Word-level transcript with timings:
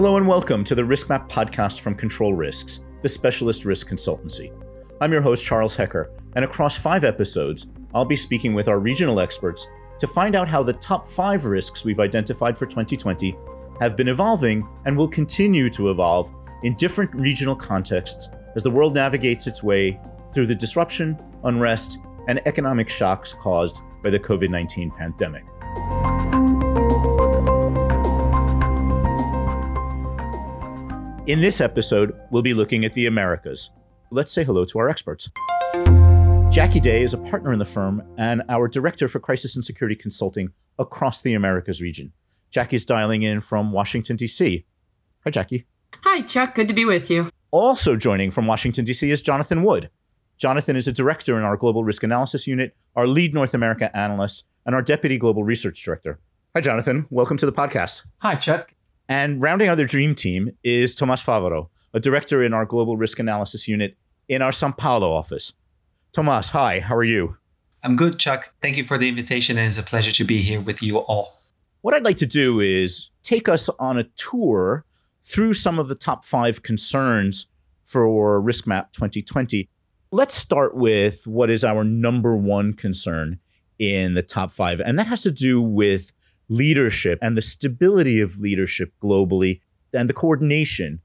Hello 0.00 0.16
and 0.16 0.26
welcome 0.26 0.64
to 0.64 0.74
the 0.74 0.80
RiskMap 0.80 1.28
podcast 1.28 1.80
from 1.80 1.94
Control 1.94 2.32
Risks, 2.32 2.80
the 3.02 3.08
specialist 3.10 3.66
risk 3.66 3.86
consultancy. 3.86 4.50
I'm 4.98 5.12
your 5.12 5.20
host, 5.20 5.44
Charles 5.44 5.76
Hecker, 5.76 6.10
and 6.36 6.42
across 6.42 6.74
five 6.74 7.04
episodes, 7.04 7.66
I'll 7.94 8.06
be 8.06 8.16
speaking 8.16 8.54
with 8.54 8.66
our 8.66 8.78
regional 8.78 9.20
experts 9.20 9.66
to 9.98 10.06
find 10.06 10.34
out 10.34 10.48
how 10.48 10.62
the 10.62 10.72
top 10.72 11.06
five 11.06 11.44
risks 11.44 11.84
we've 11.84 12.00
identified 12.00 12.56
for 12.56 12.64
2020 12.64 13.36
have 13.82 13.94
been 13.94 14.08
evolving 14.08 14.66
and 14.86 14.96
will 14.96 15.06
continue 15.06 15.68
to 15.68 15.90
evolve 15.90 16.32
in 16.62 16.76
different 16.76 17.14
regional 17.14 17.54
contexts 17.54 18.30
as 18.56 18.62
the 18.62 18.70
world 18.70 18.94
navigates 18.94 19.46
its 19.46 19.62
way 19.62 20.00
through 20.32 20.46
the 20.46 20.54
disruption, 20.54 21.20
unrest, 21.44 21.98
and 22.26 22.40
economic 22.46 22.88
shocks 22.88 23.34
caused 23.34 23.82
by 24.02 24.08
the 24.08 24.18
COVID 24.18 24.48
19 24.48 24.92
pandemic. 24.92 25.44
In 31.30 31.38
this 31.38 31.60
episode, 31.60 32.18
we'll 32.32 32.42
be 32.42 32.54
looking 32.54 32.84
at 32.84 32.92
the 32.92 33.06
Americas. 33.06 33.70
Let's 34.10 34.32
say 34.32 34.42
hello 34.42 34.64
to 34.64 34.80
our 34.80 34.88
experts. 34.88 35.30
Jackie 36.52 36.80
Day 36.80 37.04
is 37.04 37.14
a 37.14 37.18
partner 37.18 37.52
in 37.52 37.60
the 37.60 37.64
firm 37.64 38.02
and 38.18 38.42
our 38.48 38.66
director 38.66 39.06
for 39.06 39.20
crisis 39.20 39.54
and 39.54 39.64
security 39.64 39.94
consulting 39.94 40.50
across 40.80 41.22
the 41.22 41.34
Americas 41.34 41.80
region. 41.80 42.12
Jackie's 42.50 42.84
dialing 42.84 43.22
in 43.22 43.40
from 43.40 43.70
Washington, 43.70 44.16
D.C. 44.16 44.66
Hi, 45.22 45.30
Jackie. 45.30 45.66
Hi, 46.02 46.22
Chuck. 46.22 46.56
Good 46.56 46.66
to 46.66 46.74
be 46.74 46.84
with 46.84 47.08
you. 47.08 47.30
Also 47.52 47.94
joining 47.94 48.32
from 48.32 48.48
Washington, 48.48 48.84
D.C. 48.84 49.08
is 49.08 49.22
Jonathan 49.22 49.62
Wood. 49.62 49.88
Jonathan 50.36 50.74
is 50.74 50.88
a 50.88 50.92
director 50.92 51.38
in 51.38 51.44
our 51.44 51.56
Global 51.56 51.84
Risk 51.84 52.02
Analysis 52.02 52.48
Unit, 52.48 52.74
our 52.96 53.06
lead 53.06 53.34
North 53.34 53.54
America 53.54 53.96
analyst, 53.96 54.46
and 54.66 54.74
our 54.74 54.82
deputy 54.82 55.16
Global 55.16 55.44
Research 55.44 55.80
Director. 55.84 56.18
Hi, 56.56 56.60
Jonathan. 56.60 57.06
Welcome 57.08 57.36
to 57.36 57.46
the 57.46 57.52
podcast. 57.52 58.04
Hi, 58.18 58.34
Chuck. 58.34 58.74
And 59.10 59.42
rounding 59.42 59.66
out 59.66 59.74
the 59.74 59.84
dream 59.84 60.14
team 60.14 60.52
is 60.62 60.94
Thomaz 60.94 61.20
Favaro, 61.20 61.68
a 61.92 61.98
director 61.98 62.44
in 62.44 62.54
our 62.54 62.64
Global 62.64 62.96
Risk 62.96 63.18
Analysis 63.18 63.66
Unit 63.66 63.96
in 64.28 64.40
our 64.40 64.52
Sao 64.52 64.70
Paulo 64.70 65.12
office. 65.12 65.52
Thomaz, 66.12 66.50
hi, 66.50 66.78
how 66.78 66.94
are 66.94 67.02
you? 67.02 67.36
I'm 67.82 67.96
good, 67.96 68.20
Chuck. 68.20 68.54
Thank 68.62 68.76
you 68.76 68.84
for 68.84 68.98
the 68.98 69.08
invitation, 69.08 69.58
and 69.58 69.66
it's 69.66 69.78
a 69.78 69.82
pleasure 69.82 70.12
to 70.12 70.22
be 70.22 70.40
here 70.40 70.60
with 70.60 70.80
you 70.80 70.98
all. 70.98 71.40
What 71.80 71.92
I'd 71.92 72.04
like 72.04 72.18
to 72.18 72.26
do 72.26 72.60
is 72.60 73.10
take 73.24 73.48
us 73.48 73.68
on 73.80 73.98
a 73.98 74.04
tour 74.14 74.84
through 75.24 75.54
some 75.54 75.80
of 75.80 75.88
the 75.88 75.96
top 75.96 76.24
five 76.24 76.62
concerns 76.62 77.48
for 77.82 78.40
RiskMap 78.40 78.92
2020. 78.92 79.68
Let's 80.12 80.34
start 80.34 80.76
with 80.76 81.26
what 81.26 81.50
is 81.50 81.64
our 81.64 81.82
number 81.82 82.36
one 82.36 82.74
concern 82.74 83.40
in 83.80 84.14
the 84.14 84.22
top 84.22 84.52
five, 84.52 84.80
and 84.80 84.96
that 85.00 85.08
has 85.08 85.22
to 85.22 85.32
do 85.32 85.60
with 85.60 86.12
leadership 86.50 87.18
and 87.22 87.36
the 87.36 87.42
stability 87.42 88.20
of 88.20 88.38
leadership 88.38 88.92
globally 89.02 89.60
and 89.94 90.08
the 90.08 90.12
coordination 90.12 91.00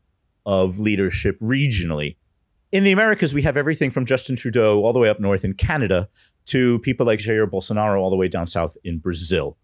of 0.45 0.79
leadership 0.79 1.39
regionally. 1.39 2.17
In 2.71 2.83
the 2.83 2.91
Americas, 2.91 3.33
we 3.33 3.43
have 3.43 3.55
everything 3.55 3.91
from 3.91 4.05
Justin 4.05 4.35
Trudeau 4.35 4.83
all 4.83 4.91
the 4.91 4.99
way 4.99 5.07
up 5.07 5.19
north 5.19 5.45
in 5.45 5.53
Canada 5.53 6.09
to 6.47 6.79
people 6.79 7.05
like 7.05 7.19
Jair 7.19 7.49
Bolsonaro 7.49 7.99
all 7.99 8.09
the 8.09 8.15
way 8.15 8.27
down 8.27 8.47
south 8.47 8.75
in 8.83 8.97
Brazil. 8.97 9.57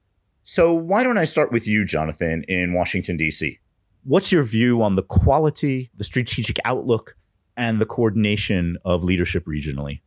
So, 0.43 0.73
why 0.73 1.03
don't 1.03 1.17
I 1.17 1.25
start 1.25 1.51
with 1.51 1.67
you, 1.67 1.85
Jonathan, 1.85 2.43
in 2.47 2.73
Washington, 2.73 3.17
D.C.? 3.17 3.59
What's 4.03 4.31
your 4.31 4.43
view 4.43 4.81
on 4.81 4.95
the 4.95 5.03
quality, 5.03 5.91
the 5.95 6.03
strategic 6.03 6.57
outlook, 6.65 7.15
and 7.55 7.79
the 7.79 7.85
coordination 7.85 8.77
of 8.85 9.03
leadership 9.03 9.45
regionally? 9.45 10.01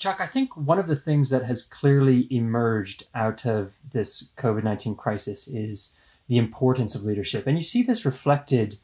Chuck, 0.00 0.18
I 0.18 0.26
think 0.26 0.56
one 0.56 0.78
of 0.78 0.86
the 0.86 0.96
things 0.96 1.28
that 1.28 1.44
has 1.44 1.60
clearly 1.60 2.26
emerged 2.34 3.04
out 3.14 3.44
of 3.44 3.74
this 3.92 4.32
COVID 4.38 4.64
19 4.64 4.96
crisis 4.96 5.46
is 5.46 5.94
the 6.26 6.38
importance 6.38 6.94
of 6.94 7.02
leadership. 7.02 7.46
And 7.46 7.58
you 7.58 7.62
see 7.62 7.82
this 7.82 8.06
reflected 8.06 8.76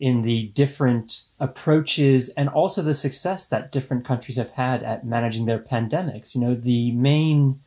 in 0.00 0.22
the 0.22 0.48
different 0.48 1.28
approaches 1.38 2.30
and 2.30 2.48
also 2.48 2.80
the 2.80 2.94
success 2.94 3.46
that 3.48 3.70
different 3.70 4.06
countries 4.06 4.38
have 4.38 4.52
had 4.52 4.82
at 4.82 5.04
managing 5.04 5.44
their 5.44 5.58
pandemics. 5.58 6.34
You 6.34 6.40
know, 6.40 6.54
the 6.54 6.90
main 6.92 7.60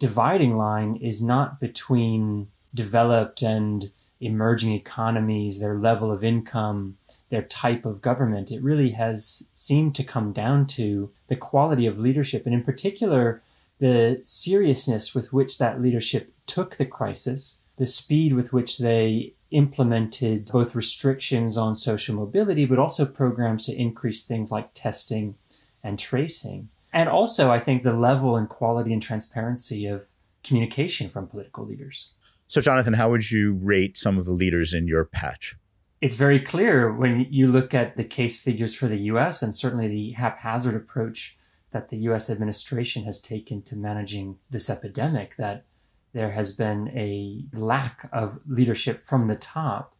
dividing 0.00 0.56
line 0.56 0.96
is 0.96 1.22
not 1.22 1.60
between 1.60 2.48
developed 2.74 3.40
and 3.40 3.92
emerging 4.20 4.72
economies, 4.72 5.60
their 5.60 5.78
level 5.78 6.10
of 6.10 6.24
income, 6.24 6.96
their 7.30 7.42
type 7.42 7.84
of 7.84 8.00
government. 8.00 8.50
It 8.50 8.62
really 8.62 8.90
has 8.92 9.50
seemed 9.54 9.94
to 9.96 10.04
come 10.04 10.32
down 10.32 10.66
to 10.68 11.10
the 11.28 11.36
quality 11.36 11.86
of 11.86 11.98
leadership, 11.98 12.46
and 12.46 12.54
in 12.54 12.64
particular, 12.64 13.42
the 13.78 14.20
seriousness 14.22 15.14
with 15.14 15.32
which 15.32 15.58
that 15.58 15.80
leadership 15.80 16.32
took 16.46 16.76
the 16.76 16.86
crisis, 16.86 17.60
the 17.76 17.86
speed 17.86 18.32
with 18.32 18.52
which 18.52 18.78
they 18.78 19.34
implemented 19.50 20.46
both 20.46 20.74
restrictions 20.74 21.56
on 21.56 21.74
social 21.74 22.14
mobility, 22.14 22.64
but 22.64 22.78
also 22.78 23.06
programs 23.06 23.66
to 23.66 23.74
increase 23.74 24.22
things 24.22 24.50
like 24.50 24.74
testing 24.74 25.36
and 25.82 25.98
tracing. 25.98 26.68
And 26.92 27.08
also, 27.08 27.50
I 27.50 27.60
think 27.60 27.82
the 27.82 27.92
level 27.92 28.36
and 28.36 28.48
quality 28.48 28.92
and 28.92 29.02
transparency 29.02 29.86
of 29.86 30.06
communication 30.42 31.08
from 31.08 31.26
political 31.26 31.64
leaders. 31.64 32.12
So, 32.46 32.60
Jonathan, 32.60 32.94
how 32.94 33.10
would 33.10 33.30
you 33.30 33.52
rate 33.62 33.98
some 33.98 34.18
of 34.18 34.24
the 34.24 34.32
leaders 34.32 34.72
in 34.72 34.88
your 34.88 35.04
patch? 35.04 35.54
It's 36.00 36.16
very 36.16 36.38
clear 36.38 36.92
when 36.92 37.26
you 37.30 37.48
look 37.48 37.74
at 37.74 37.96
the 37.96 38.04
case 38.04 38.40
figures 38.40 38.74
for 38.74 38.86
the 38.86 39.00
US 39.12 39.42
and 39.42 39.54
certainly 39.54 39.88
the 39.88 40.12
haphazard 40.12 40.76
approach 40.76 41.36
that 41.72 41.88
the 41.88 41.98
US 42.08 42.30
administration 42.30 43.04
has 43.04 43.20
taken 43.20 43.62
to 43.62 43.76
managing 43.76 44.38
this 44.50 44.70
epidemic 44.70 45.36
that 45.36 45.64
there 46.12 46.30
has 46.30 46.52
been 46.52 46.88
a 46.96 47.44
lack 47.52 48.08
of 48.12 48.40
leadership 48.46 49.04
from 49.04 49.26
the 49.26 49.36
top. 49.36 49.94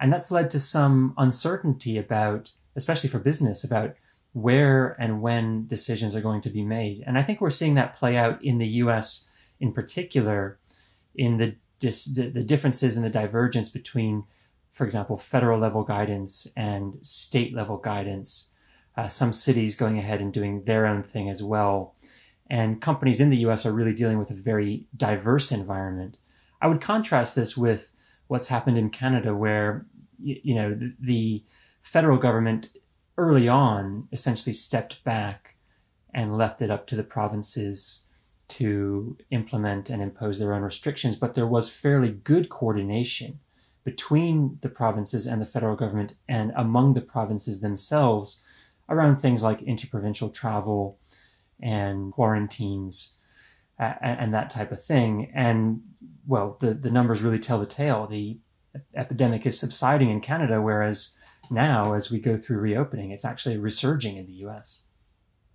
And 0.00 0.12
that's 0.12 0.30
led 0.30 0.50
to 0.50 0.58
some 0.58 1.14
uncertainty 1.16 1.96
about, 1.96 2.52
especially 2.74 3.10
for 3.10 3.18
business, 3.20 3.62
about 3.62 3.94
where 4.32 4.96
and 4.98 5.20
when 5.20 5.66
decisions 5.66 6.16
are 6.16 6.20
going 6.20 6.40
to 6.40 6.50
be 6.50 6.64
made. 6.64 7.04
And 7.06 7.18
I 7.18 7.22
think 7.22 7.40
we're 7.40 7.50
seeing 7.50 7.74
that 7.74 7.94
play 7.94 8.16
out 8.16 8.42
in 8.42 8.58
the 8.58 8.66
US 8.66 9.28
in 9.60 9.72
particular 9.72 10.58
in 11.14 11.36
the 11.36 11.56
dis, 11.78 12.06
the, 12.06 12.42
differences 12.42 12.96
and 12.96 13.04
the 13.04 13.10
divergence 13.10 13.68
between, 13.68 14.24
for 14.72 14.84
example, 14.84 15.18
federal 15.18 15.60
level 15.60 15.84
guidance 15.84 16.48
and 16.56 16.94
state 17.04 17.54
level 17.54 17.76
guidance. 17.76 18.50
Uh, 18.96 19.06
some 19.06 19.32
cities 19.32 19.74
going 19.74 19.98
ahead 19.98 20.20
and 20.20 20.32
doing 20.32 20.64
their 20.64 20.86
own 20.86 21.02
thing 21.02 21.28
as 21.28 21.42
well. 21.42 21.94
And 22.48 22.80
companies 22.80 23.20
in 23.20 23.30
the 23.30 23.36
US 23.48 23.64
are 23.64 23.72
really 23.72 23.94
dealing 23.94 24.18
with 24.18 24.30
a 24.30 24.34
very 24.34 24.86
diverse 24.96 25.52
environment. 25.52 26.18
I 26.60 26.66
would 26.68 26.80
contrast 26.80 27.36
this 27.36 27.56
with 27.56 27.92
what's 28.28 28.48
happened 28.48 28.78
in 28.78 28.90
Canada, 28.90 29.34
where, 29.34 29.86
you, 30.18 30.54
know, 30.54 30.78
the 30.98 31.44
federal 31.82 32.16
government 32.16 32.68
early 33.18 33.48
on 33.48 34.08
essentially 34.10 34.54
stepped 34.54 35.04
back 35.04 35.56
and 36.14 36.38
left 36.38 36.62
it 36.62 36.70
up 36.70 36.86
to 36.86 36.96
the 36.96 37.02
provinces 37.02 38.08
to 38.48 39.18
implement 39.30 39.90
and 39.90 40.02
impose 40.02 40.38
their 40.38 40.54
own 40.54 40.62
restrictions, 40.62 41.16
but 41.16 41.34
there 41.34 41.46
was 41.46 41.68
fairly 41.68 42.10
good 42.10 42.48
coordination 42.48 43.40
between 43.84 44.58
the 44.62 44.68
provinces 44.68 45.26
and 45.26 45.40
the 45.40 45.46
federal 45.46 45.76
government 45.76 46.14
and 46.28 46.52
among 46.54 46.94
the 46.94 47.00
provinces 47.00 47.60
themselves 47.60 48.44
around 48.88 49.16
things 49.16 49.42
like 49.42 49.62
interprovincial 49.62 50.28
travel 50.28 50.98
and 51.60 52.12
quarantines 52.12 53.18
and 53.78 54.32
that 54.32 54.50
type 54.50 54.70
of 54.70 54.82
thing. 54.82 55.30
And 55.34 55.82
well, 56.26 56.56
the, 56.60 56.74
the 56.74 56.90
numbers 56.90 57.22
really 57.22 57.38
tell 57.38 57.58
the 57.58 57.66
tale. 57.66 58.06
The 58.06 58.38
epidemic 58.94 59.46
is 59.46 59.58
subsiding 59.58 60.10
in 60.10 60.20
Canada, 60.20 60.60
whereas 60.60 61.18
now, 61.50 61.94
as 61.94 62.10
we 62.10 62.20
go 62.20 62.36
through 62.36 62.58
reopening, 62.58 63.10
it's 63.10 63.24
actually 63.24 63.56
resurging 63.56 64.16
in 64.16 64.26
the 64.26 64.46
US. 64.46 64.84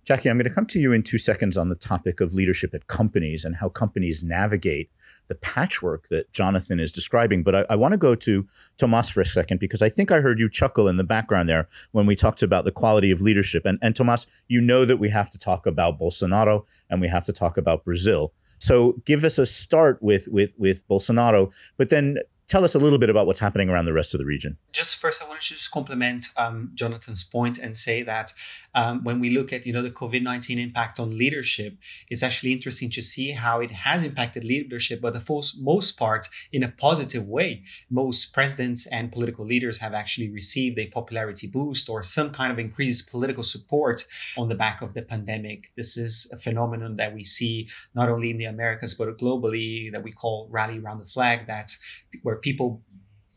Jackie, 0.08 0.30
I'm 0.30 0.38
going 0.38 0.48
to 0.48 0.54
come 0.54 0.64
to 0.64 0.80
you 0.80 0.92
in 0.92 1.02
two 1.02 1.18
seconds 1.18 1.58
on 1.58 1.68
the 1.68 1.74
topic 1.74 2.22
of 2.22 2.32
leadership 2.32 2.72
at 2.72 2.86
companies 2.86 3.44
and 3.44 3.54
how 3.54 3.68
companies 3.68 4.24
navigate 4.24 4.90
the 5.26 5.34
patchwork 5.34 6.08
that 6.08 6.32
Jonathan 6.32 6.80
is 6.80 6.90
describing. 6.90 7.42
But 7.42 7.54
I, 7.54 7.66
I, 7.68 7.76
want 7.76 7.92
to 7.92 7.98
go 7.98 8.14
to 8.14 8.46
Thomaz 8.78 9.12
for 9.12 9.20
a 9.20 9.26
second 9.26 9.60
because 9.60 9.82
I 9.82 9.90
think 9.90 10.10
I 10.10 10.20
heard 10.20 10.40
you 10.40 10.48
chuckle 10.48 10.88
in 10.88 10.96
the 10.96 11.04
background 11.04 11.46
there 11.46 11.68
when 11.92 12.06
we 12.06 12.16
talked 12.16 12.42
about 12.42 12.64
the 12.64 12.72
quality 12.72 13.10
of 13.10 13.20
leadership. 13.20 13.66
And, 13.66 13.78
and 13.82 13.94
Thomaz, 13.94 14.26
you 14.46 14.62
know 14.62 14.86
that 14.86 14.96
we 14.96 15.10
have 15.10 15.28
to 15.28 15.38
talk 15.38 15.66
about 15.66 16.00
Bolsonaro 16.00 16.64
and 16.88 17.02
we 17.02 17.08
have 17.08 17.26
to 17.26 17.32
talk 17.34 17.58
about 17.58 17.84
Brazil. 17.84 18.32
So 18.60 19.02
give 19.04 19.24
us 19.24 19.36
a 19.36 19.44
start 19.44 20.02
with 20.02 20.26
with 20.28 20.54
with 20.56 20.88
Bolsonaro, 20.88 21.52
but 21.76 21.90
then 21.90 22.16
tell 22.48 22.64
us 22.64 22.74
a 22.74 22.78
little 22.78 22.98
bit 22.98 23.10
about 23.10 23.26
what's 23.26 23.38
happening 23.38 23.68
around 23.68 23.84
the 23.84 23.92
rest 23.92 24.14
of 24.14 24.18
the 24.18 24.24
region. 24.24 24.56
Just 24.72 24.96
first, 24.96 25.22
I 25.22 25.28
wanted 25.28 25.42
to 25.42 25.54
just 25.54 25.70
compliment 25.70 26.26
um, 26.36 26.70
Jonathan's 26.74 27.22
point 27.22 27.58
and 27.58 27.76
say 27.76 28.02
that 28.02 28.32
um, 28.74 29.04
when 29.04 29.20
we 29.20 29.30
look 29.30 29.52
at 29.52 29.66
you 29.66 29.72
know 29.72 29.82
the 29.82 29.90
COVID 29.90 30.22
nineteen 30.22 30.58
impact 30.58 30.98
on 30.98 31.16
leadership, 31.16 31.76
it's 32.08 32.22
actually 32.22 32.52
interesting 32.52 32.90
to 32.90 33.02
see 33.02 33.30
how 33.32 33.60
it 33.60 33.70
has 33.70 34.02
impacted 34.02 34.44
leadership, 34.44 35.00
but 35.00 35.12
the 35.12 35.42
most 35.60 35.98
part 35.98 36.28
in 36.52 36.62
a 36.62 36.68
positive 36.68 37.26
way. 37.28 37.62
Most 37.90 38.32
presidents 38.32 38.86
and 38.86 39.12
political 39.12 39.44
leaders 39.44 39.78
have 39.78 39.92
actually 39.92 40.30
received 40.30 40.78
a 40.78 40.86
popularity 40.86 41.46
boost 41.46 41.88
or 41.88 42.02
some 42.02 42.32
kind 42.32 42.50
of 42.50 42.58
increased 42.58 43.10
political 43.10 43.42
support 43.42 44.04
on 44.36 44.48
the 44.48 44.54
back 44.54 44.80
of 44.80 44.94
the 44.94 45.02
pandemic. 45.02 45.70
This 45.76 45.96
is 45.96 46.30
a 46.32 46.36
phenomenon 46.36 46.96
that 46.96 47.14
we 47.14 47.24
see 47.24 47.68
not 47.94 48.08
only 48.08 48.30
in 48.30 48.38
the 48.38 48.46
Americas 48.46 48.94
but 48.94 49.18
globally 49.18 49.92
that 49.92 50.02
we 50.02 50.12
call 50.12 50.48
rally 50.50 50.78
around 50.78 50.98
the 50.98 51.04
flag. 51.04 51.46
That 51.46 51.76
where 52.22 52.37
people 52.38 52.82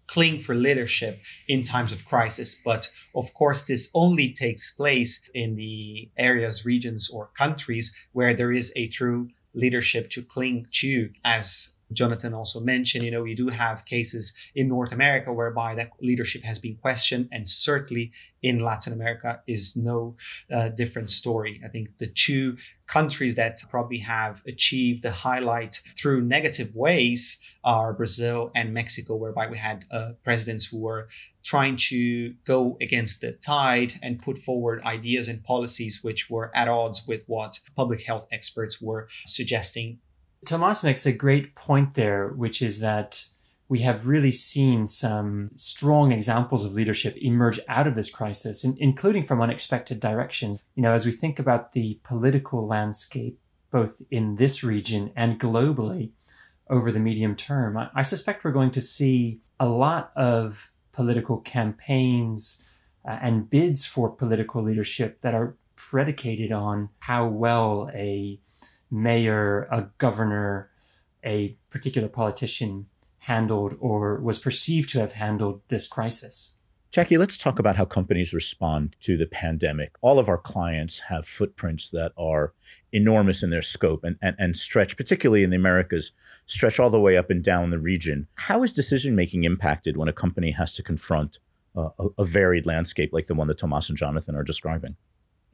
cling 0.08 0.40
for 0.40 0.54
leadership 0.54 1.22
in 1.48 1.64
times 1.64 1.92
of 1.92 2.06
crisis. 2.06 2.56
But 2.66 2.90
of 3.16 3.34
course, 3.34 3.66
this 3.66 3.90
only 3.94 4.34
takes 4.34 4.72
place 4.72 5.30
in 5.34 5.56
the 5.56 6.10
areas, 6.18 6.66
regions, 6.66 7.10
or 7.10 7.32
countries 7.38 7.96
where 8.12 8.34
there 8.34 8.52
is 8.52 8.74
a 8.76 8.88
true 8.88 9.30
leadership 9.54 10.10
to 10.12 10.22
cling 10.22 10.68
to 10.72 11.10
as 11.24 11.74
Jonathan 11.94 12.34
also 12.34 12.60
mentioned, 12.60 13.04
you 13.04 13.12
know, 13.12 13.24
we 13.24 13.36
do 13.36 13.50
have 13.50 13.86
cases 13.86 14.34
in 14.56 14.68
North 14.68 14.92
America 14.92 15.32
whereby 15.34 15.76
that 15.76 15.92
leadership 16.02 16.44
has 16.44 16.60
been 16.60 16.76
questioned, 16.78 17.30
and 17.32 17.48
certainly 17.48 18.12
in 18.42 18.60
Latin 18.60 18.94
America 18.94 19.42
is 19.48 19.76
no 19.76 20.16
uh, 20.52 20.70
different 20.70 21.10
story. 21.10 21.62
I 21.64 21.68
think 21.68 21.98
the 21.98 22.08
two 22.08 22.58
countries 22.88 23.36
that 23.36 23.62
probably 23.70 24.00
have 24.00 24.42
achieved 24.48 25.04
the 25.04 25.12
highlight 25.12 25.82
through 25.98 26.22
negative 26.22 26.76
ways 26.76 27.40
are 27.64 27.94
Brazil 27.94 28.52
and 28.56 28.74
Mexico, 28.74 29.16
whereby 29.16 29.48
we 29.48 29.58
had 29.58 29.86
uh, 29.92 30.12
presidents 30.24 30.66
who 30.66 30.80
were 30.80 31.08
trying 31.44 31.78
to 31.78 32.34
go 32.46 32.78
against 32.82 33.22
the 33.22 33.32
tide 33.34 33.94
and 34.04 34.22
put 34.22 34.38
forward 34.38 34.82
ideas 34.84 35.28
and 35.28 35.44
policies 35.44 36.04
which 36.04 36.30
were 36.30 36.52
at 36.56 36.68
odds 36.68 37.08
with 37.08 37.24
what 37.28 37.60
public 37.76 38.06
health 38.06 38.28
experts 38.32 38.82
were 38.82 39.08
suggesting 39.26 40.00
Thomaz 40.46 40.84
makes 40.84 41.06
a 41.06 41.14
great 41.14 41.56
point 41.56 41.94
there, 41.94 42.30
which 42.30 42.62
is 42.62 42.80
that 42.80 43.28
we 43.72 43.80
have 43.80 44.06
really 44.06 44.34
seen 44.34 44.86
some 44.86 45.52
strong 45.56 46.12
examples 46.12 46.66
of 46.66 46.74
leadership 46.74 47.16
emerge 47.16 47.58
out 47.70 47.88
of 47.88 47.96
this 47.96 48.12
crisis, 48.12 48.66
including 48.66 49.24
from 49.24 49.42
unexpected 49.42 50.00
directions. 50.00 50.62
You 50.76 50.84
know, 50.84 50.92
as 50.92 51.06
we 51.06 51.14
think 51.14 51.40
about 51.40 51.72
the 51.72 51.98
political 52.04 52.68
landscape, 52.68 53.40
both 53.72 54.02
in 54.12 54.36
this 54.36 54.62
region 54.62 55.14
and 55.16 55.40
globally 55.40 56.12
over 56.70 56.92
the 56.92 57.00
medium 57.00 57.34
term, 57.34 57.78
I, 57.96 58.02
suspect 58.02 58.44
we're 58.44 58.52
going 58.52 58.72
to 58.72 58.82
see 58.82 59.40
a 59.58 59.70
lot 59.70 60.12
of 60.18 60.70
political 60.92 61.38
campaigns 61.38 62.70
uh, 63.08 63.20
and 63.22 63.50
bids 63.50 63.86
for 63.86 64.10
political 64.10 64.62
leadership 64.62 65.22
that 65.22 65.34
are 65.34 65.56
predicated 65.78 66.52
on 66.52 66.90
how 67.00 67.26
well 67.26 67.90
a 67.94 68.40
mayor, 68.92 69.64
a 69.72 69.90
governor, 69.98 70.70
a 71.24 71.58
particular 71.70 72.10
politician 72.10 72.88
handled 73.20 73.76
or 73.80 74.20
was 74.20 74.40
perceived 74.40 74.90
to 74.90 75.00
have 75.00 75.14
handled 75.14 75.62
this 75.70 75.88
crisis. 75.88 76.58
Jackie, 76.92 77.18
let's 77.18 77.38
talk 77.38 77.58
about 77.58 77.78
how 77.78 77.86
companies 77.86 78.34
respond 78.34 78.98
to 79.00 79.16
the 79.16 79.26
pandemic. 79.26 79.96
All 80.02 80.20
of 80.20 80.28
our 80.28 80.38
clients 80.38 81.00
have 81.08 81.26
footprints 81.26 81.90
that 81.92 82.12
are 82.18 82.54
enormous 82.92 83.44
in 83.44 83.50
their 83.50 83.62
scope 83.62 84.04
and, 84.04 84.18
and, 84.22 84.36
and 84.38 84.58
stretch, 84.58 84.98
particularly 84.98 85.44
in 85.44 85.52
the 85.52 85.56
Americas, 85.56 86.12
stretch 86.48 86.82
all 86.82 86.90
the 86.90 87.00
way 87.00 87.16
up 87.16 87.30
and 87.30 87.42
down 87.42 87.70
the 87.70 87.80
region. 87.80 88.28
How 88.36 88.62
is 88.64 88.74
decision 88.74 89.16
making 89.16 89.46
impacted 89.46 89.96
when 89.96 90.10
a 90.10 90.14
company 90.14 90.52
has 90.52 90.76
to 90.76 90.84
confront 90.84 91.40
uh, 91.78 91.90
a, 91.98 92.08
a 92.18 92.26
varied 92.26 92.66
landscape 92.66 93.12
like 93.14 93.28
the 93.28 93.36
one 93.36 93.48
that 93.48 93.60
Thomaz 93.60 93.88
and 93.88 93.98
Jonathan 93.98 94.36
are 94.36 94.44
describing? 94.44 94.98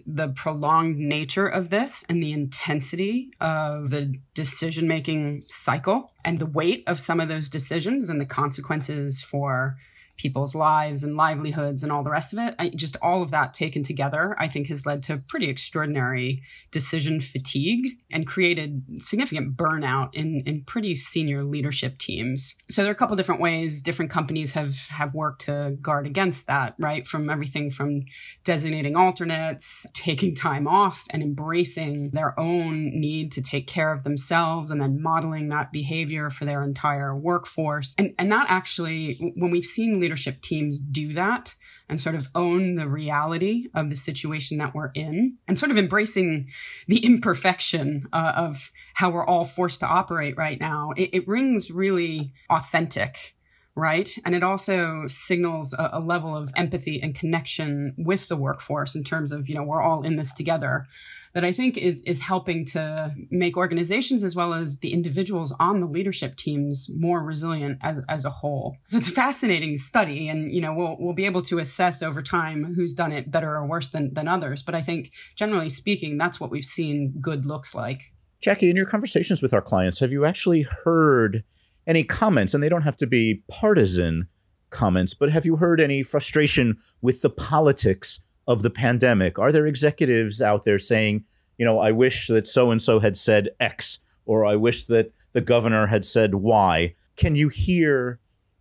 The 0.09 0.29
prolonged 0.29 0.97
nature 0.97 1.47
of 1.47 1.69
this 1.69 2.05
and 2.07 2.23
the 2.23 2.31
intensity 2.31 3.29
of 3.41 3.89
the 3.89 4.15
decision 4.33 4.87
making 4.87 5.43
cycle 5.47 6.13
and 6.23 6.39
the 6.39 6.45
weight 6.45 6.83
of 6.87 6.97
some 6.97 7.19
of 7.19 7.27
those 7.27 7.49
decisions 7.49 8.09
and 8.09 8.21
the 8.21 8.25
consequences 8.25 9.21
for 9.21 9.75
people's 10.17 10.55
lives 10.55 11.03
and 11.03 11.15
livelihoods 11.15 11.83
and 11.83 11.91
all 11.91 12.03
the 12.03 12.09
rest 12.09 12.33
of 12.33 12.39
it. 12.39 12.55
I, 12.59 12.69
just 12.69 12.97
all 13.01 13.21
of 13.21 13.31
that 13.31 13.53
taken 13.53 13.83
together, 13.83 14.35
I 14.39 14.47
think, 14.47 14.67
has 14.67 14.85
led 14.85 15.03
to 15.03 15.23
pretty 15.27 15.49
extraordinary 15.49 16.43
decision 16.71 17.21
fatigue 17.21 17.97
and 18.11 18.27
created 18.27 18.83
significant 18.99 19.55
burnout 19.55 20.09
in, 20.13 20.43
in 20.45 20.63
pretty 20.63 20.95
senior 20.95 21.43
leadership 21.43 21.97
teams. 21.97 22.55
So 22.69 22.81
there 22.81 22.91
are 22.91 22.93
a 22.93 22.97
couple 22.97 23.15
different 23.15 23.41
ways 23.41 23.81
different 23.81 24.11
companies 24.11 24.51
have 24.53 24.75
have 24.89 25.13
worked 25.13 25.41
to 25.45 25.77
guard 25.81 26.05
against 26.05 26.47
that, 26.47 26.75
right? 26.79 27.07
From 27.07 27.29
everything 27.29 27.69
from 27.69 28.03
designating 28.43 28.95
alternates, 28.95 29.85
taking 29.93 30.35
time 30.35 30.67
off, 30.67 31.05
and 31.11 31.21
embracing 31.21 32.11
their 32.11 32.37
own 32.39 32.89
need 32.99 33.31
to 33.33 33.41
take 33.41 33.67
care 33.67 33.91
of 33.91 34.03
themselves, 34.03 34.69
and 34.69 34.81
then 34.81 35.01
modeling 35.01 35.49
that 35.49 35.71
behavior 35.71 36.29
for 36.29 36.45
their 36.45 36.63
entire 36.63 37.15
workforce. 37.15 37.95
And 37.97 38.13
and 38.17 38.31
that 38.31 38.47
actually, 38.49 39.15
when 39.35 39.51
we've 39.51 39.65
seen 39.65 39.99
leadership 40.07 40.39
teams 40.39 40.79
do 40.79 41.11
that 41.11 41.53
and 41.89 41.99
sort 41.99 42.15
of 42.15 42.29
own 42.33 42.75
the 42.75 42.87
reality 42.87 43.67
of 43.73 43.89
the 43.89 43.95
situation 43.97 44.57
that 44.57 44.73
we're 44.73 44.91
in 44.93 45.37
and 45.49 45.59
sort 45.59 45.69
of 45.69 45.77
embracing 45.77 46.49
the 46.87 47.03
imperfection 47.03 48.07
uh, 48.13 48.31
of 48.37 48.71
how 48.93 49.09
we're 49.09 49.25
all 49.25 49.43
forced 49.43 49.81
to 49.81 49.85
operate 49.85 50.37
right 50.37 50.61
now, 50.61 50.93
it, 50.95 51.09
it 51.11 51.27
rings 51.27 51.69
really 51.69 52.33
authentic 52.49 53.35
right? 53.77 54.09
And 54.25 54.33
it 54.33 54.43
also 54.43 55.03
signals 55.05 55.73
a, 55.73 55.91
a, 55.93 55.99
level 55.99 56.35
of 56.35 56.51
empathy 56.55 56.99
and 57.01 57.13
connection 57.13 57.93
with 57.95 58.27
the 58.27 58.35
workforce 58.35 58.95
in 58.95 59.03
terms 59.03 59.31
of, 59.31 59.47
you 59.47 59.55
know, 59.55 59.63
we're 59.63 59.81
all 59.81 60.01
in 60.01 60.15
this 60.15 60.33
together 60.33 60.87
that 61.35 61.45
I 61.45 61.51
think 61.51 61.77
is 61.77 62.01
is 62.01 62.19
helping 62.19 62.65
to 62.65 63.13
make 63.29 63.55
organizations 63.55 64.23
as 64.23 64.35
well 64.35 64.55
as 64.55 64.79
the 64.79 64.91
individuals 64.91 65.53
on 65.59 65.79
the 65.79 65.85
leadership 65.85 66.35
teams 66.35 66.87
more 66.89 67.23
resilient 67.23 67.77
as, 67.81 68.01
as 68.09 68.25
a 68.25 68.31
whole. 68.31 68.75
So 68.89 68.97
it's 68.97 69.07
a 69.07 69.11
fascinating 69.11 69.77
study, 69.77 70.27
and 70.29 70.51
you 70.51 70.61
know 70.61 70.73
we'll 70.73 70.97
we'll 70.99 71.13
be 71.13 71.27
able 71.27 71.43
to 71.43 71.59
assess 71.59 72.01
over 72.01 72.23
time 72.23 72.73
who's 72.73 72.95
done 72.95 73.11
it 73.11 73.29
better 73.29 73.53
or 73.53 73.67
worse 73.67 73.89
than 73.89 74.15
than 74.15 74.27
others. 74.27 74.63
But 74.63 74.73
I 74.73 74.81
think 74.81 75.11
generally 75.35 75.69
speaking, 75.69 76.17
that's 76.17 76.39
what 76.39 76.49
we've 76.49 76.65
seen 76.65 77.13
good 77.21 77.45
looks 77.45 77.75
like. 77.75 78.01
Jackie, 78.41 78.71
in 78.71 78.75
your 78.75 78.87
conversations 78.87 79.43
with 79.43 79.53
our 79.53 79.61
clients, 79.61 79.99
have 79.99 80.11
you 80.11 80.25
actually 80.25 80.63
heard 80.63 81.43
any 81.87 82.03
comments? 82.03 82.53
And 82.53 82.61
they 82.61 82.69
don't 82.69 82.83
have 82.83 82.97
to 82.97 83.07
be 83.07 83.43
partisan 83.47 84.27
comments, 84.69 85.13
but 85.13 85.31
have 85.31 85.45
you 85.45 85.55
heard 85.55 85.81
any 85.81 86.03
frustration 86.03 86.77
with 87.01 87.21
the 87.21 87.29
politics 87.29 88.19
of 88.47 88.61
the 88.61 88.69
pandemic? 88.69 89.39
Are 89.39 89.51
there 89.51 89.65
executives 89.65 90.41
out 90.41 90.63
there 90.63 90.77
saying, 90.77 91.23
you 91.57 91.65
know, 91.65 91.79
I 91.79 91.91
wish 91.91 92.27
that 92.27 92.45
so 92.45 92.69
and 92.69 92.81
so 92.81 92.99
had 92.99 93.17
said 93.17 93.49
X, 93.59 93.99
or 94.25 94.45
I 94.45 94.55
wish 94.55 94.83
that 94.83 95.13
the 95.33 95.41
governor 95.41 95.87
had 95.87 96.05
said 96.05 96.35
Y? 96.35 96.93
Can 97.15 97.35
you 97.35 97.49
hear 97.49 98.19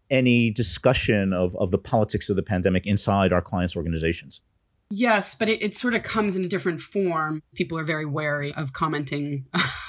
any 0.08 0.50
discussion 0.50 1.32
of, 1.32 1.54
of 1.56 1.70
the 1.70 1.78
politics 1.78 2.30
of 2.30 2.36
the 2.36 2.42
pandemic 2.42 2.86
inside 2.86 3.32
our 3.32 3.42
clients' 3.42 3.76
organizations? 3.76 4.40
Yes, 4.90 5.34
but 5.34 5.48
it, 5.48 5.62
it, 5.62 5.74
sort 5.74 5.94
of 5.94 6.04
comes 6.04 6.36
in 6.36 6.44
a 6.44 6.48
different 6.48 6.80
form. 6.80 7.42
People 7.56 7.76
are 7.76 7.84
very 7.84 8.04
wary 8.04 8.54
of 8.54 8.72
commenting 8.72 9.46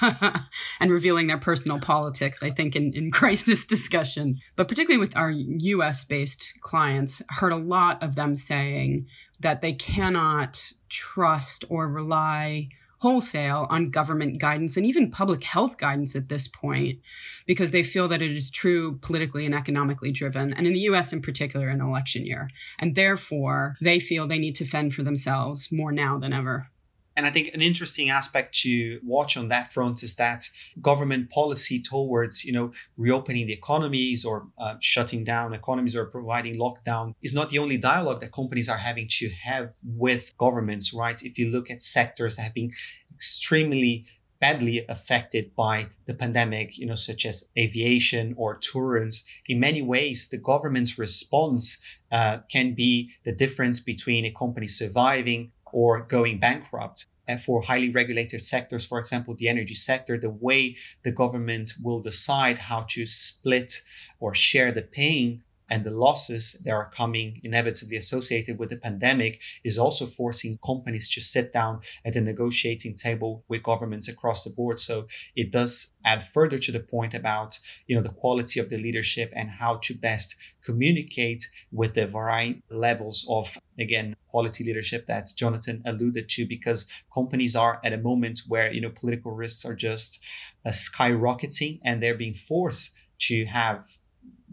and 0.80 0.90
revealing 0.90 1.28
their 1.28 1.38
personal 1.38 1.78
politics, 1.78 2.42
I 2.42 2.50
think, 2.50 2.74
in, 2.74 2.92
in 2.94 3.10
crisis 3.12 3.64
discussions. 3.64 4.40
But 4.56 4.66
particularly 4.66 4.98
with 4.98 5.16
our 5.16 5.30
US 5.30 6.04
based 6.04 6.52
clients, 6.60 7.22
heard 7.28 7.52
a 7.52 7.56
lot 7.56 8.02
of 8.02 8.16
them 8.16 8.34
saying 8.34 9.06
that 9.38 9.60
they 9.60 9.72
cannot 9.72 10.72
trust 10.88 11.64
or 11.68 11.86
rely 11.86 12.68
wholesale 12.98 13.66
on 13.70 13.90
government 13.90 14.40
guidance 14.40 14.76
and 14.76 14.84
even 14.84 15.10
public 15.10 15.44
health 15.44 15.78
guidance 15.78 16.16
at 16.16 16.28
this 16.28 16.48
point 16.48 16.98
because 17.46 17.70
they 17.70 17.82
feel 17.82 18.08
that 18.08 18.22
it 18.22 18.32
is 18.32 18.50
true 18.50 18.98
politically 18.98 19.46
and 19.46 19.54
economically 19.54 20.10
driven 20.12 20.52
and 20.52 20.66
in 20.66 20.72
the 20.72 20.80
US 20.80 21.12
in 21.12 21.22
particular 21.22 21.68
an 21.68 21.80
election 21.80 22.26
year. 22.26 22.50
And 22.78 22.94
therefore 22.94 23.76
they 23.80 23.98
feel 23.98 24.26
they 24.26 24.38
need 24.38 24.56
to 24.56 24.64
fend 24.64 24.94
for 24.94 25.02
themselves 25.02 25.70
more 25.70 25.92
now 25.92 26.18
than 26.18 26.32
ever 26.32 26.70
and 27.18 27.26
I 27.26 27.30
think 27.30 27.52
an 27.52 27.60
interesting 27.60 28.10
aspect 28.10 28.54
to 28.60 29.00
watch 29.02 29.36
on 29.36 29.48
that 29.48 29.72
front 29.72 30.04
is 30.04 30.14
that 30.14 30.48
government 30.80 31.30
policy 31.30 31.82
towards, 31.82 32.44
you 32.44 32.52
know, 32.52 32.70
reopening 32.96 33.48
the 33.48 33.52
economies 33.52 34.24
or 34.24 34.46
uh, 34.56 34.76
shutting 34.80 35.24
down 35.24 35.52
economies 35.52 35.96
or 35.96 36.04
providing 36.06 36.54
lockdown 36.54 37.14
is 37.20 37.34
not 37.34 37.50
the 37.50 37.58
only 37.58 37.76
dialogue 37.76 38.20
that 38.20 38.32
companies 38.32 38.68
are 38.68 38.78
having 38.78 39.08
to 39.18 39.28
have 39.30 39.72
with 39.84 40.32
governments, 40.38 40.94
right? 40.94 41.20
If 41.24 41.38
you 41.38 41.50
look 41.50 41.72
at 41.72 41.82
sectors 41.82 42.36
that 42.36 42.42
have 42.42 42.54
been 42.54 42.70
extremely 43.12 44.04
badly 44.40 44.86
affected 44.88 45.54
by 45.56 45.88
the 46.06 46.14
pandemic, 46.14 46.78
you 46.78 46.86
know, 46.86 46.94
such 46.94 47.26
as 47.26 47.48
aviation 47.58 48.34
or 48.36 48.56
tourism. 48.56 49.24
In 49.46 49.58
many 49.58 49.82
ways, 49.82 50.28
the 50.28 50.38
government's 50.38 50.98
response 50.98 51.78
uh, 52.12 52.38
can 52.50 52.74
be 52.74 53.10
the 53.24 53.32
difference 53.32 53.80
between 53.80 54.24
a 54.24 54.30
company 54.30 54.66
surviving 54.66 55.50
or 55.72 56.02
going 56.02 56.38
bankrupt. 56.38 57.06
And 57.26 57.42
for 57.42 57.60
highly 57.60 57.90
regulated 57.90 58.42
sectors, 58.42 58.86
for 58.86 58.98
example, 58.98 59.34
the 59.34 59.48
energy 59.48 59.74
sector, 59.74 60.18
the 60.18 60.30
way 60.30 60.76
the 61.02 61.12
government 61.12 61.74
will 61.82 62.00
decide 62.00 62.56
how 62.58 62.86
to 62.90 63.06
split 63.06 63.82
or 64.18 64.34
share 64.34 64.72
the 64.72 64.82
pain 64.82 65.42
and 65.68 65.84
the 65.84 65.90
losses 65.90 66.52
that 66.64 66.72
are 66.72 66.90
coming 66.90 67.40
inevitably 67.44 67.96
associated 67.96 68.58
with 68.58 68.70
the 68.70 68.76
pandemic 68.76 69.40
is 69.64 69.78
also 69.78 70.06
forcing 70.06 70.58
companies 70.64 71.10
to 71.10 71.20
sit 71.20 71.52
down 71.52 71.80
at 72.04 72.14
the 72.14 72.20
negotiating 72.20 72.94
table 72.94 73.44
with 73.48 73.62
governments 73.62 74.08
across 74.08 74.44
the 74.44 74.50
board. 74.50 74.78
So 74.78 75.06
it 75.36 75.50
does 75.50 75.92
add 76.04 76.22
further 76.22 76.58
to 76.58 76.72
the 76.72 76.80
point 76.80 77.14
about 77.14 77.58
you 77.86 77.94
know 77.94 78.02
the 78.02 78.08
quality 78.08 78.60
of 78.60 78.68
the 78.70 78.78
leadership 78.78 79.32
and 79.34 79.50
how 79.50 79.76
to 79.84 79.94
best 79.94 80.36
communicate 80.64 81.46
with 81.70 81.94
the 81.94 82.06
varied 82.06 82.62
levels 82.70 83.26
of 83.28 83.56
again 83.78 84.16
quality 84.28 84.64
leadership 84.64 85.06
that 85.06 85.30
jonathan 85.36 85.82
alluded 85.84 86.28
to 86.28 86.46
because 86.46 86.86
companies 87.12 87.54
are 87.56 87.80
at 87.84 87.92
a 87.92 88.04
moment 88.10 88.40
where 88.48 88.72
you 88.72 88.80
know 88.80 88.90
political 88.90 89.32
risks 89.32 89.64
are 89.64 89.74
just 89.74 90.20
uh, 90.64 90.70
skyrocketing 90.70 91.78
and 91.84 92.02
they're 92.02 92.22
being 92.24 92.34
forced 92.34 92.90
to 93.18 93.44
have 93.46 93.84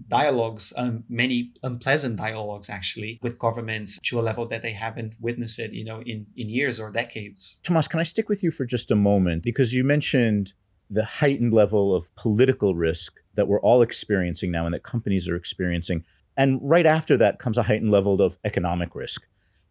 dialogues, 0.08 0.74
um, 0.78 1.04
many 1.10 1.52
unpleasant 1.64 2.18
dialogues 2.18 2.70
actually 2.70 3.20
with 3.22 3.40
governments 3.40 4.00
to 4.04 4.20
a 4.20 4.22
level 4.22 4.48
that 4.48 4.62
they 4.62 4.74
haven't 4.74 5.14
witnessed 5.20 5.60
it, 5.60 5.72
you 5.72 5.86
know, 5.86 6.02
in, 6.02 6.26
in 6.36 6.50
years 6.50 6.80
or 6.80 6.92
decades. 6.92 7.58
Tomas, 7.64 7.88
can 7.88 8.00
I 8.00 8.04
stick 8.04 8.30
with 8.30 8.44
you 8.44 8.52
for 8.52 8.66
just 8.66 8.92
a 8.92 8.96
moment? 8.96 9.44
Because 9.44 9.74
you 9.74 9.84
mentioned 9.84 10.54
the 10.90 11.06
heightened 11.06 11.54
level 11.54 11.96
of 11.96 12.14
political 12.16 12.76
risk 12.76 13.20
that 13.36 13.48
we're 13.48 13.62
all 13.62 13.82
experiencing 13.82 14.52
now 14.52 14.66
and 14.66 14.74
that 14.74 14.84
companies 14.84 15.28
are 15.28 15.36
experiencing. 15.36 16.04
And 16.38 16.60
right 16.62 16.86
after 16.86 17.18
that 17.18 17.40
comes 17.40 17.58
a 17.58 17.64
heightened 17.64 17.92
level 17.92 18.22
of 18.22 18.38
economic 18.44 18.94
risk. 18.94 19.26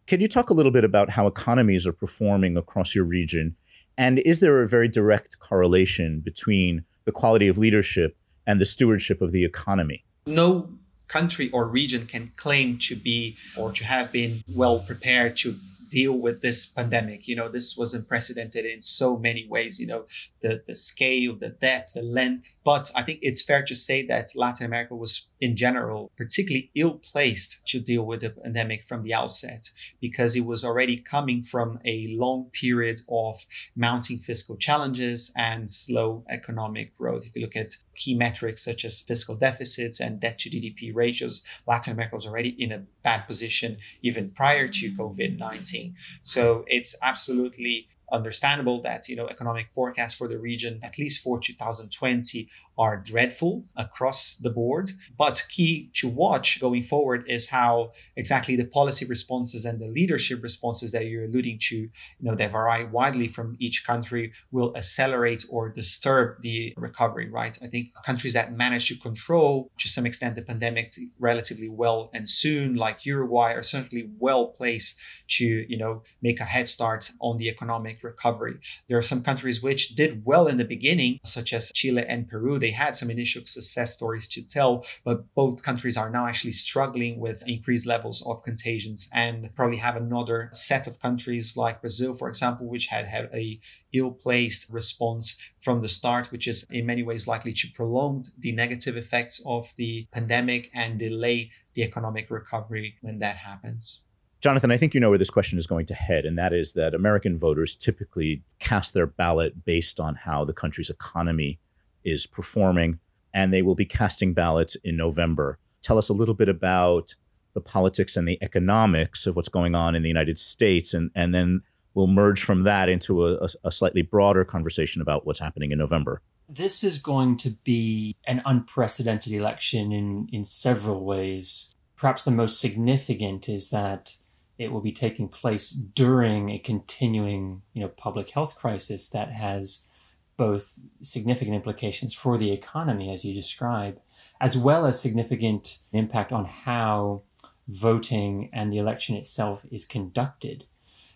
Can 0.07 0.21
you 0.21 0.27
talk 0.27 0.49
a 0.49 0.53
little 0.53 0.71
bit 0.71 0.83
about 0.83 1.11
how 1.11 1.25
economies 1.25 1.87
are 1.87 1.93
performing 1.93 2.57
across 2.57 2.93
your 2.93 3.05
region? 3.05 3.55
And 3.97 4.19
is 4.19 4.39
there 4.39 4.61
a 4.61 4.67
very 4.67 4.87
direct 4.87 5.39
correlation 5.39 6.19
between 6.19 6.83
the 7.05 7.11
quality 7.11 7.47
of 7.47 7.57
leadership 7.57 8.17
and 8.45 8.59
the 8.59 8.65
stewardship 8.65 9.21
of 9.21 9.31
the 9.31 9.45
economy? 9.45 10.03
No 10.27 10.69
country 11.07 11.51
or 11.51 11.67
region 11.67 12.07
can 12.07 12.31
claim 12.35 12.79
to 12.79 12.95
be 12.95 13.37
or 13.55 13.71
to 13.71 13.85
have 13.85 14.11
been 14.11 14.43
well 14.47 14.79
prepared 14.79 15.37
to 15.37 15.55
deal 15.89 16.13
with 16.13 16.41
this 16.41 16.65
pandemic. 16.65 17.27
You 17.27 17.35
know, 17.35 17.47
this 17.47 17.77
was 17.77 17.93
unprecedented 17.93 18.65
in 18.65 18.81
so 18.81 19.17
many 19.17 19.47
ways, 19.47 19.79
you 19.79 19.87
know, 19.87 20.05
the, 20.41 20.63
the 20.65 20.75
scale, 20.75 21.35
the 21.35 21.49
depth, 21.49 21.93
the 21.93 22.01
length. 22.01 22.55
But 22.63 22.91
I 22.95 23.03
think 23.03 23.19
it's 23.21 23.41
fair 23.41 23.63
to 23.65 23.75
say 23.75 24.05
that 24.07 24.35
Latin 24.35 24.65
America 24.65 24.95
was, 24.95 25.27
in 25.45 25.55
general, 25.55 26.11
particularly 26.17 26.71
ill 26.73 26.95
placed 26.95 27.67
to 27.67 27.79
deal 27.79 28.03
with 28.03 28.21
the 28.21 28.31
pandemic 28.31 28.83
from 28.87 29.03
the 29.03 29.13
outset 29.13 29.69
because 30.01 30.35
it 30.35 30.43
was 30.43 30.65
already 30.65 30.97
coming 30.97 31.43
from 31.43 31.79
a 31.85 32.07
long 32.07 32.49
period 32.51 32.99
of 33.07 33.45
mounting 33.75 34.17
fiscal 34.17 34.57
challenges 34.57 35.31
and 35.37 35.71
slow 35.71 36.25
economic 36.29 36.97
growth. 36.97 37.25
If 37.27 37.35
you 37.35 37.43
look 37.43 37.55
at 37.55 37.77
key 37.93 38.15
metrics 38.15 38.65
such 38.65 38.83
as 38.85 39.01
fiscal 39.01 39.35
deficits 39.35 39.99
and 39.99 40.19
debt 40.19 40.39
to 40.39 40.49
GDP 40.49 40.95
ratios, 40.95 41.43
Latin 41.67 41.93
America 41.93 42.15
was 42.15 42.25
already 42.25 42.55
in 42.63 42.71
a 42.71 42.83
bad 43.03 43.27
position 43.27 43.77
even 44.01 44.31
prior 44.31 44.67
to 44.67 44.91
COVID 44.93 45.37
19. 45.37 45.93
So 46.23 46.65
it's 46.67 46.95
absolutely 47.03 47.87
understandable 48.11 48.81
that 48.81 49.09
you 49.09 49.15
know 49.15 49.27
economic 49.27 49.67
forecasts 49.73 50.13
for 50.13 50.27
the 50.27 50.37
region 50.37 50.79
at 50.83 50.97
least 50.99 51.23
for 51.23 51.39
2020 51.39 52.47
are 52.77 52.97
dreadful 52.97 53.63
across 53.75 54.35
the 54.35 54.49
board 54.49 54.91
but 55.17 55.43
key 55.49 55.89
to 55.93 56.07
watch 56.07 56.59
going 56.59 56.83
forward 56.83 57.23
is 57.27 57.49
how 57.49 57.91
exactly 58.15 58.55
the 58.55 58.65
policy 58.65 59.05
responses 59.05 59.65
and 59.65 59.79
the 59.79 59.87
leadership 59.87 60.41
responses 60.41 60.91
that 60.91 61.05
you're 61.07 61.25
alluding 61.25 61.57
to 61.59 61.75
you 61.75 61.89
know 62.21 62.35
that 62.35 62.51
vary 62.51 62.85
widely 62.85 63.27
from 63.27 63.55
each 63.59 63.85
country 63.85 64.31
will 64.51 64.75
accelerate 64.75 65.45
or 65.49 65.69
disturb 65.69 66.41
the 66.41 66.73
recovery 66.77 67.29
right 67.29 67.57
i 67.61 67.67
think 67.67 67.89
countries 68.05 68.33
that 68.33 68.53
manage 68.53 68.87
to 68.87 68.97
control 68.99 69.69
to 69.77 69.87
some 69.87 70.05
extent 70.05 70.35
the 70.35 70.41
pandemic 70.41 70.93
relatively 71.19 71.69
well 71.69 72.09
and 72.13 72.29
soon 72.29 72.75
like 72.75 73.05
uruguay 73.05 73.53
are 73.53 73.63
certainly 73.63 74.09
well 74.19 74.47
placed 74.47 74.99
to 75.27 75.45
you 75.45 75.77
know 75.77 76.03
make 76.21 76.39
a 76.39 76.43
head 76.43 76.67
start 76.67 77.11
on 77.19 77.37
the 77.37 77.47
economic 77.47 77.65
economic 77.65 78.03
recovery. 78.03 78.55
There 78.87 78.97
are 78.97 79.01
some 79.01 79.23
countries 79.23 79.61
which 79.61 79.95
did 79.95 80.23
well 80.25 80.47
in 80.47 80.57
the 80.57 80.65
beginning, 80.65 81.19
such 81.23 81.53
as 81.53 81.71
Chile 81.73 82.05
and 82.07 82.27
Peru. 82.27 82.59
They 82.65 82.71
had 82.71 82.95
some 82.95 83.11
initial 83.11 83.43
success 83.45 83.93
stories 83.93 84.27
to 84.29 84.41
tell, 84.41 84.87
but 85.03 85.31
both 85.35 85.61
countries 85.61 85.97
are 85.97 86.09
now 86.09 86.25
actually 86.25 86.53
struggling 86.53 87.19
with 87.19 87.43
increased 87.45 87.85
levels 87.85 88.25
of 88.25 88.41
contagions 88.41 89.07
and 89.13 89.53
probably 89.55 89.77
have 89.77 89.95
another 89.95 90.49
set 90.51 90.87
of 90.87 90.99
countries 90.99 91.55
like 91.55 91.79
Brazil, 91.81 92.15
for 92.15 92.27
example, 92.27 92.67
which 92.67 92.87
had 92.87 93.05
had 93.05 93.29
a 93.35 93.59
ill-placed 93.93 94.71
response 94.71 95.37
from 95.59 95.83
the 95.83 95.87
start, 95.87 96.31
which 96.31 96.47
is 96.47 96.65
in 96.71 96.87
many 96.87 97.03
ways 97.03 97.27
likely 97.27 97.53
to 97.53 97.67
prolong 97.75 98.25
the 98.39 98.51
negative 98.51 98.97
effects 98.97 99.39
of 99.45 99.71
the 99.77 100.07
pandemic 100.11 100.71
and 100.73 100.97
delay 100.97 101.51
the 101.75 101.83
economic 101.83 102.31
recovery 102.31 102.95
when 103.01 103.19
that 103.19 103.35
happens. 103.35 104.01
Jonathan, 104.41 104.71
I 104.71 104.77
think 104.77 104.95
you 104.95 104.99
know 104.99 105.09
where 105.09 105.19
this 105.19 105.29
question 105.29 105.59
is 105.59 105.67
going 105.67 105.85
to 105.85 105.93
head, 105.93 106.25
and 106.25 106.35
that 106.39 106.51
is 106.51 106.73
that 106.73 106.95
American 106.95 107.37
voters 107.37 107.75
typically 107.75 108.41
cast 108.57 108.95
their 108.95 109.05
ballot 109.05 109.65
based 109.65 109.99
on 109.99 110.15
how 110.15 110.43
the 110.45 110.53
country's 110.53 110.89
economy 110.89 111.59
is 112.05 112.25
performing, 112.27 112.99
and 113.33 113.51
they 113.51 113.61
will 113.61 113.75
be 113.75 113.85
casting 113.85 114.33
ballots 114.33 114.77
in 114.83 114.95
November. 114.95 115.59
Tell 115.81 115.97
us 115.97 116.09
a 116.09 116.13
little 116.13 116.35
bit 116.35 116.47
about 116.47 117.15
the 117.53 117.61
politics 117.61 118.15
and 118.15 118.27
the 118.27 118.37
economics 118.41 119.25
of 119.27 119.35
what's 119.35 119.49
going 119.49 119.75
on 119.75 119.95
in 119.95 120.03
the 120.03 120.09
United 120.09 120.37
States, 120.37 120.93
and, 120.93 121.11
and 121.15 121.33
then 121.33 121.61
we'll 121.93 122.07
merge 122.07 122.43
from 122.43 122.63
that 122.63 122.89
into 122.89 123.25
a, 123.25 123.47
a 123.63 123.71
slightly 123.71 124.01
broader 124.01 124.45
conversation 124.45 125.01
about 125.01 125.25
what's 125.25 125.39
happening 125.39 125.71
in 125.71 125.77
November. 125.77 126.21
This 126.47 126.83
is 126.83 126.99
going 126.99 127.37
to 127.37 127.49
be 127.63 128.15
an 128.27 128.41
unprecedented 128.45 129.33
election 129.33 129.91
in, 129.91 130.27
in 130.31 130.43
several 130.43 131.03
ways. 131.03 131.75
Perhaps 131.95 132.23
the 132.23 132.31
most 132.31 132.59
significant 132.59 133.49
is 133.49 133.69
that 133.69 134.15
it 134.57 134.71
will 134.71 134.81
be 134.81 134.91
taking 134.91 135.27
place 135.27 135.71
during 135.71 136.49
a 136.49 136.59
continuing, 136.59 137.61
you 137.73 137.81
know, 137.81 137.87
public 137.87 138.29
health 138.29 138.55
crisis 138.55 139.09
that 139.09 139.31
has 139.31 139.89
both 140.37 140.79
significant 141.01 141.55
implications 141.55 142.13
for 142.13 142.37
the 142.37 142.51
economy, 142.51 143.11
as 143.11 143.23
you 143.23 143.33
describe, 143.33 143.99
as 144.41 144.57
well 144.57 144.85
as 144.85 144.99
significant 144.99 145.79
impact 145.91 146.31
on 146.31 146.45
how 146.45 147.23
voting 147.67 148.49
and 148.53 148.71
the 148.71 148.77
election 148.77 149.15
itself 149.15 149.65
is 149.71 149.85
conducted. 149.85 150.65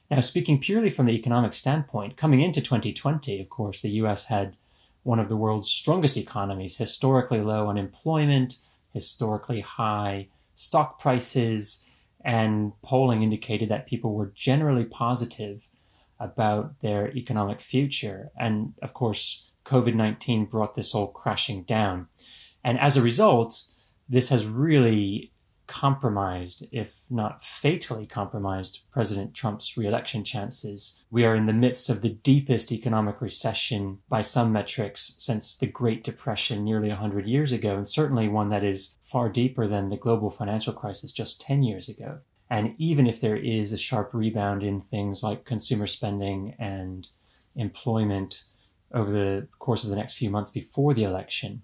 Now, 0.10 0.22
speaking 0.22 0.60
purely 0.60 0.90
from 0.90 1.06
the 1.06 1.14
economic 1.14 1.54
standpoint, 1.54 2.18
coming 2.18 2.42
into 2.42 2.62
2020, 2.62 3.40
of 3.40 3.50
course, 3.50 3.82
the 3.82 3.90
US 4.02 4.28
had 4.28 4.58
one 5.04 5.20
of 5.20 5.30
the 5.30 5.38
world's 5.38 5.70
strongest 5.70 6.18
economies, 6.18 6.78
historically 6.78 7.42
low 7.42 7.70
unemployment, 7.70 8.58
historically 8.94 9.62
high 9.62 10.28
stock 10.56 11.00
prices, 11.00 11.88
and 12.26 12.74
polling 12.82 13.24
indicated 13.24 13.70
that 13.70 13.88
people 13.88 14.14
were 14.14 14.32
generally 14.36 14.86
positive 14.86 15.68
about 16.20 16.80
their 16.82 17.10
economic 17.16 17.62
future. 17.62 18.32
And 18.38 18.74
of 18.82 18.94
course, 18.94 19.52
COVID 19.66 19.96
19 19.96 20.46
brought 20.46 20.76
this 20.76 20.94
all 20.94 21.08
crashing 21.08 21.64
down. 21.64 22.08
And 22.64 22.80
as 22.80 22.98
a 22.98 23.02
result, 23.02 23.64
this 24.08 24.30
has 24.30 24.46
really 24.46 25.32
compromised, 25.70 26.66
if 26.72 27.04
not 27.12 27.44
fatally 27.44 28.08
compromised, 28.08 28.86
President 28.92 29.36
Trump's 29.36 29.78
reelection 29.78 30.24
chances. 30.24 31.06
We 31.12 31.26
are 31.26 31.36
in 31.36 31.46
the 31.46 31.54
midst 31.54 31.92
of 31.92 32.02
the 32.02 32.10
deepest 32.10 32.72
economic 32.72 33.22
recession 33.22 34.00
by 34.10 34.22
some 34.22 34.52
metrics 34.52 35.14
since 35.20 35.56
the 35.56 35.68
Great 35.68 36.04
Depression 36.04 36.64
nearly 36.64 36.90
100 36.90 37.28
years 37.28 37.52
ago, 37.52 37.76
and 37.76 37.86
certainly 37.86 38.28
one 38.28 38.50
that 38.50 38.64
is 38.64 38.98
far 39.04 39.30
deeper 39.30 39.68
than 39.68 39.90
the 39.90 39.98
global 39.98 40.32
financial 40.32 40.74
crisis 40.74 41.12
just 41.12 41.40
10 41.42 41.62
years 41.62 41.88
ago. 41.88 42.22
And 42.50 42.76
even 42.78 43.08
if 43.08 43.22
there 43.22 43.36
is 43.36 43.72
a 43.74 43.78
sharp 43.78 44.14
rebound 44.14 44.64
in 44.64 44.82
things 44.82 45.24
like 45.24 45.46
consumer 45.46 45.86
spending 45.86 46.56
and 46.58 47.08
employment 47.56 48.44
over 48.92 49.12
the 49.12 49.48
course 49.60 49.84
of 49.84 49.92
the 49.92 49.96
next 49.96 50.16
few 50.18 50.30
months 50.30 50.50
before 50.50 50.94
the 50.94 51.04
election, 51.04 51.62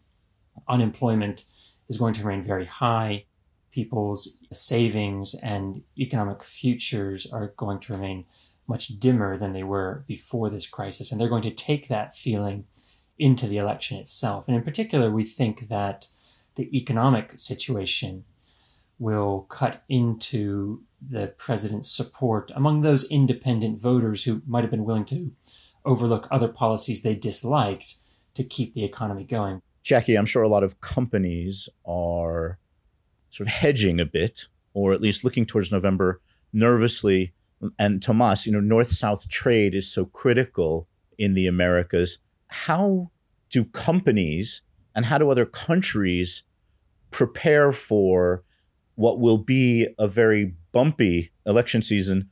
unemployment 0.68 1.46
is 1.89 1.98
going 1.98 2.13
to 2.13 2.24
remain 2.24 2.44
very 2.44 2.65
high 2.65 3.25
people's 3.72 4.42
savings 4.54 5.36
and 5.44 5.84
economic 5.98 6.42
futures 6.42 7.32
are 7.34 7.48
going 7.58 7.77
to 7.77 7.92
remain 7.92 8.24
much 8.68 8.88
dimmer 9.00 9.38
than 9.38 9.51
they 9.51 9.63
were 9.63 10.06
before 10.08 10.50
this 10.50 10.65
crisis. 10.65 11.12
And 11.12 11.20
they're 11.20 11.27
going 11.27 11.42
to 11.44 11.51
take 11.51 11.89
that 11.89 12.15
feeling 12.15 12.65
into 13.20 13.48
the 13.48 13.58
election 13.58 13.98
itself. 13.98 14.48
And 14.48 14.56
in 14.56 14.63
particular, 14.63 15.12
we 15.12 15.25
think 15.25 15.68
that 15.68 16.08
the 16.56 16.75
economic 16.75 17.38
situation 17.38 18.24
will 19.00 19.42
cut 19.50 19.84
into 19.90 20.84
the 21.08 21.28
president's 21.38 21.92
support 21.92 22.52
among 22.56 22.82
those 22.82 23.10
independent 23.12 23.80
voters 23.80 24.24
who 24.24 24.42
might 24.48 24.62
have 24.62 24.72
been 24.72 24.86
willing 24.86 25.06
to 25.06 25.32
overlook 25.84 26.28
other 26.32 26.48
policies 26.48 27.04
they 27.04 27.16
disliked 27.16 27.96
to 28.34 28.44
keep 28.44 28.74
the 28.74 28.84
economy 28.84 29.24
going. 29.24 29.62
Jackie, 29.84 30.16
I'm 30.16 30.25
sure 30.25 30.44
a 30.44 30.50
lot 30.50 30.64
of 30.64 30.82
companies 30.82 31.70
are 31.86 32.58
sort 33.30 33.48
of 33.48 33.54
hedging 33.54 34.00
a 34.00 34.06
bit, 34.06 34.48
or 34.74 34.94
at 34.94 35.02
least 35.02 35.24
looking 35.24 35.46
towards 35.46 35.72
November 35.72 36.22
nervously. 36.52 37.34
And 37.78 38.02
Thomaz, 38.02 38.46
you 38.46 38.52
know, 38.52 38.60
North 38.60 38.90
South 38.90 39.30
trade 39.30 39.75
is 39.75 39.92
so 39.92 40.06
critical 40.06 40.88
in 41.18 41.34
the 41.34 41.48
Americas. 41.48 42.18
How 42.48 43.12
do 43.50 43.66
companies 43.66 44.62
and 44.96 45.06
how 45.06 45.18
do 45.18 45.30
other 45.30 45.46
countries 45.46 46.44
prepare 47.12 47.72
for 47.72 48.44
what 48.96 49.20
will 49.20 49.38
be 49.38 49.88
a 50.00 50.08
very 50.08 50.56
bumpy 50.72 51.32
election 51.46 51.82
season, 51.82 52.30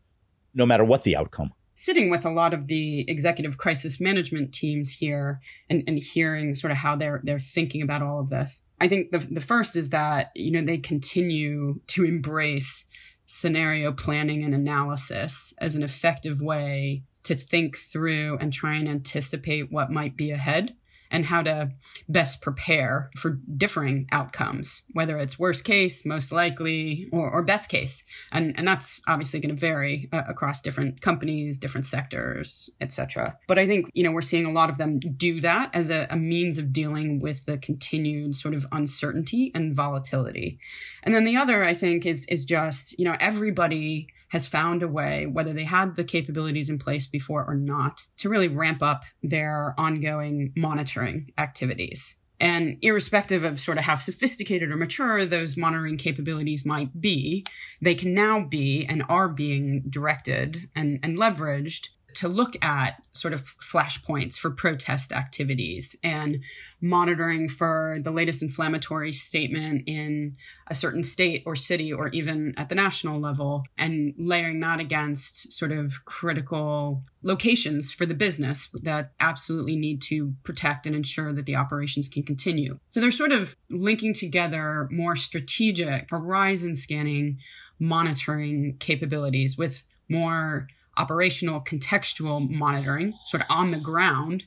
no 0.53 0.65
matter 0.65 0.83
what 0.83 1.03
the 1.03 1.15
outcome? 1.15 1.51
sitting 1.75 2.09
with 2.09 2.25
a 2.25 2.29
lot 2.29 2.53
of 2.53 2.67
the 2.67 3.09
executive 3.09 3.57
crisis 3.57 3.99
management 3.99 4.53
teams 4.53 4.91
here 4.91 5.41
and, 5.69 5.83
and 5.87 5.97
hearing 5.97 6.55
sort 6.55 6.71
of 6.71 6.77
how 6.77 6.95
they're 6.95 7.21
they're 7.23 7.39
thinking 7.39 7.81
about 7.81 8.01
all 8.01 8.19
of 8.19 8.29
this. 8.29 8.61
I 8.79 8.87
think 8.87 9.11
the 9.11 9.19
the 9.19 9.41
first 9.41 9.75
is 9.75 9.89
that 9.89 10.27
you 10.35 10.51
know 10.51 10.65
they 10.65 10.77
continue 10.77 11.79
to 11.87 12.05
embrace 12.05 12.85
scenario 13.25 13.91
planning 13.91 14.43
and 14.43 14.53
analysis 14.53 15.53
as 15.59 15.75
an 15.75 15.83
effective 15.83 16.41
way 16.41 17.03
to 17.23 17.35
think 17.35 17.77
through 17.77 18.37
and 18.39 18.51
try 18.51 18.75
and 18.75 18.87
anticipate 18.87 19.71
what 19.71 19.89
might 19.89 20.17
be 20.17 20.31
ahead 20.31 20.75
and 21.13 21.25
how 21.25 21.43
to 21.43 21.71
best 22.09 22.41
prepare 22.41 23.11
for 23.15 23.39
differing 23.55 24.07
outcomes, 24.11 24.81
whether 24.93 25.17
it's 25.19 25.37
worst 25.37 25.63
case, 25.63 26.05
most 26.05 26.31
likely, 26.31 27.07
or, 27.11 27.29
or 27.29 27.43
best 27.43 27.69
case. 27.69 28.03
And, 28.31 28.57
and 28.57 28.67
that's 28.67 28.99
obviously 29.07 29.39
going 29.39 29.55
to 29.55 29.59
vary 29.59 30.09
uh, 30.11 30.23
across 30.27 30.59
different 30.59 31.01
companies, 31.01 31.59
different 31.59 31.85
sectors, 31.85 32.71
etc. 32.81 33.37
But 33.47 33.59
I 33.59 33.67
think, 33.67 33.91
you 33.93 34.03
know, 34.03 34.11
we're 34.11 34.21
seeing 34.23 34.47
a 34.47 34.51
lot 34.51 34.71
of 34.71 34.79
them 34.79 34.99
do 34.99 35.39
that 35.41 35.73
as 35.75 35.91
a, 35.91 36.07
a 36.09 36.17
means 36.17 36.57
of 36.57 36.73
dealing 36.73 37.19
with 37.19 37.45
the 37.45 37.59
continued 37.59 38.35
sort 38.35 38.55
of 38.55 38.65
uncertainty 38.71 39.51
and 39.53 39.75
volatility. 39.75 40.59
And 41.03 41.13
then 41.13 41.25
the 41.25 41.37
other, 41.37 41.63
I 41.63 41.75
think, 41.75 42.05
is 42.07 42.25
is 42.25 42.43
just, 42.43 42.97
you 42.97 43.05
know, 43.05 43.15
everybody 43.19 44.07
has 44.33 44.47
found 44.47 44.81
a 44.81 44.87
way, 44.87 45.27
whether 45.27 45.53
they 45.53 45.63
had 45.63 45.95
the 45.95 46.03
capabilities 46.03 46.67
in 46.67 46.79
place 46.79 47.05
before 47.05 47.45
or 47.45 47.53
not, 47.53 48.07
to 48.17 48.27
really 48.27 48.47
ramp 48.47 48.81
up 48.81 49.03
their 49.21 49.75
ongoing 49.77 50.51
monitoring 50.55 51.31
activities. 51.37 52.15
And 52.39 52.79
irrespective 52.81 53.43
of 53.43 53.59
sort 53.59 53.77
of 53.77 53.83
how 53.83 53.93
sophisticated 53.93 54.71
or 54.71 54.75
mature 54.75 55.23
those 55.23 55.55
monitoring 55.55 55.97
capabilities 55.97 56.65
might 56.65 56.99
be, 56.99 57.45
they 57.79 57.93
can 57.93 58.15
now 58.15 58.43
be 58.43 58.87
and 58.87 59.03
are 59.07 59.29
being 59.29 59.83
directed 59.87 60.67
and, 60.75 60.99
and 61.03 61.15
leveraged 61.15 61.89
to 62.15 62.27
look 62.27 62.55
at 62.63 63.01
sort 63.11 63.33
of 63.33 63.41
flashpoints 63.41 64.37
for 64.37 64.49
protest 64.49 65.11
activities 65.11 65.95
and 66.03 66.41
monitoring 66.81 67.47
for 67.47 67.97
the 68.03 68.11
latest 68.11 68.41
inflammatory 68.41 69.13
statement 69.13 69.83
in 69.87 70.35
a 70.67 70.75
certain 70.75 71.03
state 71.03 71.43
or 71.45 71.55
city 71.55 71.93
or 71.93 72.09
even 72.09 72.53
at 72.57 72.69
the 72.69 72.75
national 72.75 73.19
level 73.19 73.63
and 73.77 74.13
layering 74.17 74.59
that 74.59 74.79
against 74.79 75.53
sort 75.53 75.71
of 75.71 76.03
critical 76.05 77.03
locations 77.21 77.91
for 77.91 78.05
the 78.05 78.13
business 78.13 78.69
that 78.81 79.11
absolutely 79.19 79.75
need 79.75 80.01
to 80.01 80.33
protect 80.43 80.85
and 80.85 80.95
ensure 80.95 81.31
that 81.31 81.45
the 81.45 81.55
operations 81.55 82.09
can 82.09 82.23
continue. 82.23 82.79
So 82.89 82.99
they're 82.99 83.11
sort 83.11 83.31
of 83.31 83.55
linking 83.69 84.13
together 84.13 84.87
more 84.91 85.15
strategic 85.15 86.09
horizon 86.09 86.75
scanning 86.75 87.39
monitoring 87.79 88.77
capabilities 88.79 89.57
with 89.57 89.83
more 90.09 90.67
operational 90.97 91.61
contextual 91.61 92.49
monitoring, 92.49 93.13
sort 93.25 93.41
of 93.41 93.47
on 93.49 93.71
the 93.71 93.79
ground, 93.79 94.45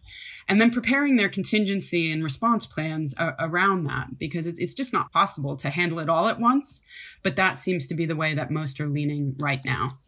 and 0.48 0.60
then 0.60 0.70
preparing 0.70 1.16
their 1.16 1.28
contingency 1.28 2.12
and 2.12 2.22
response 2.22 2.66
plans 2.66 3.14
a- 3.18 3.34
around 3.38 3.84
that 3.84 4.18
because 4.18 4.46
it's, 4.46 4.60
it's 4.60 4.74
just 4.74 4.92
not 4.92 5.12
possible 5.12 5.56
to 5.56 5.70
handle 5.70 5.98
it 5.98 6.08
all 6.08 6.28
at 6.28 6.40
once. 6.40 6.82
But 7.22 7.36
that 7.36 7.58
seems 7.58 7.86
to 7.88 7.94
be 7.94 8.06
the 8.06 8.16
way 8.16 8.34
that 8.34 8.50
most 8.50 8.80
are 8.80 8.86
leaning 8.86 9.34
right 9.38 9.64
now. 9.64 9.98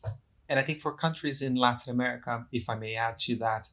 And 0.48 0.58
I 0.58 0.62
think 0.62 0.80
for 0.80 0.92
countries 0.94 1.42
in 1.42 1.56
Latin 1.56 1.92
America, 1.92 2.46
if 2.52 2.70
I 2.70 2.76
may 2.76 2.94
add 2.94 3.18
to 3.20 3.36
that, 3.36 3.68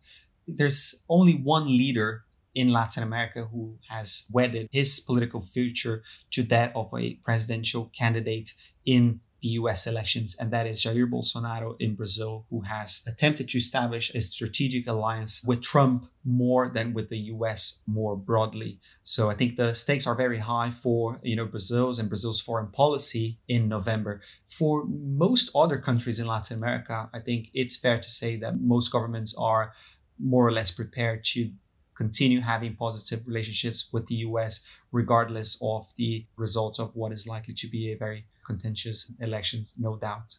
there's 0.48 1.04
only 1.10 1.34
one 1.34 1.68
leader 1.68 2.26
in 2.54 2.70
Latin 2.70 3.04
America 3.04 3.48
who 3.52 3.78
has 3.90 4.28
wedded 4.32 4.70
his 4.72 5.00
political 5.00 5.42
future 5.42 6.04
to 6.32 6.42
that 6.44 6.72
of 6.76 6.90
a 6.98 7.16
presidential 7.16 7.92
candidate 7.98 8.54
in 8.86 9.20
the 9.42 9.50
US 9.50 9.88
elections, 9.88 10.36
and 10.40 10.52
that 10.52 10.68
is 10.68 10.82
Jair 10.82 11.10
Bolsonaro 11.10 11.76
in 11.80 11.96
Brazil, 11.96 12.46
who 12.50 12.62
has 12.62 13.02
attempted 13.06 13.50
to 13.50 13.58
establish 13.58 14.10
a 14.14 14.22
strategic 14.22 14.88
alliance 14.88 15.44
with 15.46 15.62
Trump 15.62 16.08
more 16.24 16.70
than 16.70 16.94
with 16.94 17.10
the 17.10 17.20
US 17.34 17.84
more 17.86 18.16
broadly. 18.16 18.80
So 19.04 19.30
I 19.30 19.36
think 19.36 19.56
the 19.56 19.74
stakes 19.74 20.08
are 20.08 20.16
very 20.16 20.40
high 20.40 20.72
for 20.72 21.20
you 21.24 21.36
know 21.36 21.46
Brazil's 21.46 22.00
and 22.00 22.10
Brazil's 22.10 22.42
foreign 22.42 22.72
policy 22.72 23.38
in 23.48 23.68
November. 23.68 24.22
For 24.48 24.86
most 24.86 25.52
other 25.54 25.78
countries 25.80 26.20
in 26.20 26.28
Latin 26.28 26.58
America, 26.58 27.10
I 27.14 27.20
think 27.20 27.50
it's 27.54 27.76
fair 27.76 28.00
to 28.00 28.10
say 28.10 28.38
that 28.38 28.60
most 28.60 28.92
governments 28.92 29.36
are 29.38 29.74
more 30.18 30.48
or 30.48 30.52
less 30.52 30.72
prepared 30.72 31.24
to 31.26 31.52
continue 31.96 32.42
having 32.42 32.76
positive 32.76 33.26
relationships 33.26 33.90
with 33.92 34.08
the 34.08 34.16
US, 34.16 34.66
regardless 34.92 35.58
of 35.62 35.92
the 35.96 36.26
results 36.36 36.80
of 36.80 36.96
what 36.96 37.12
is 37.12 37.28
likely 37.28 37.54
to 37.56 37.68
be 37.68 37.92
a 37.92 37.98
very 37.98 38.26
contentious 38.46 39.12
elections, 39.20 39.74
no 39.78 39.98
doubt. 39.98 40.36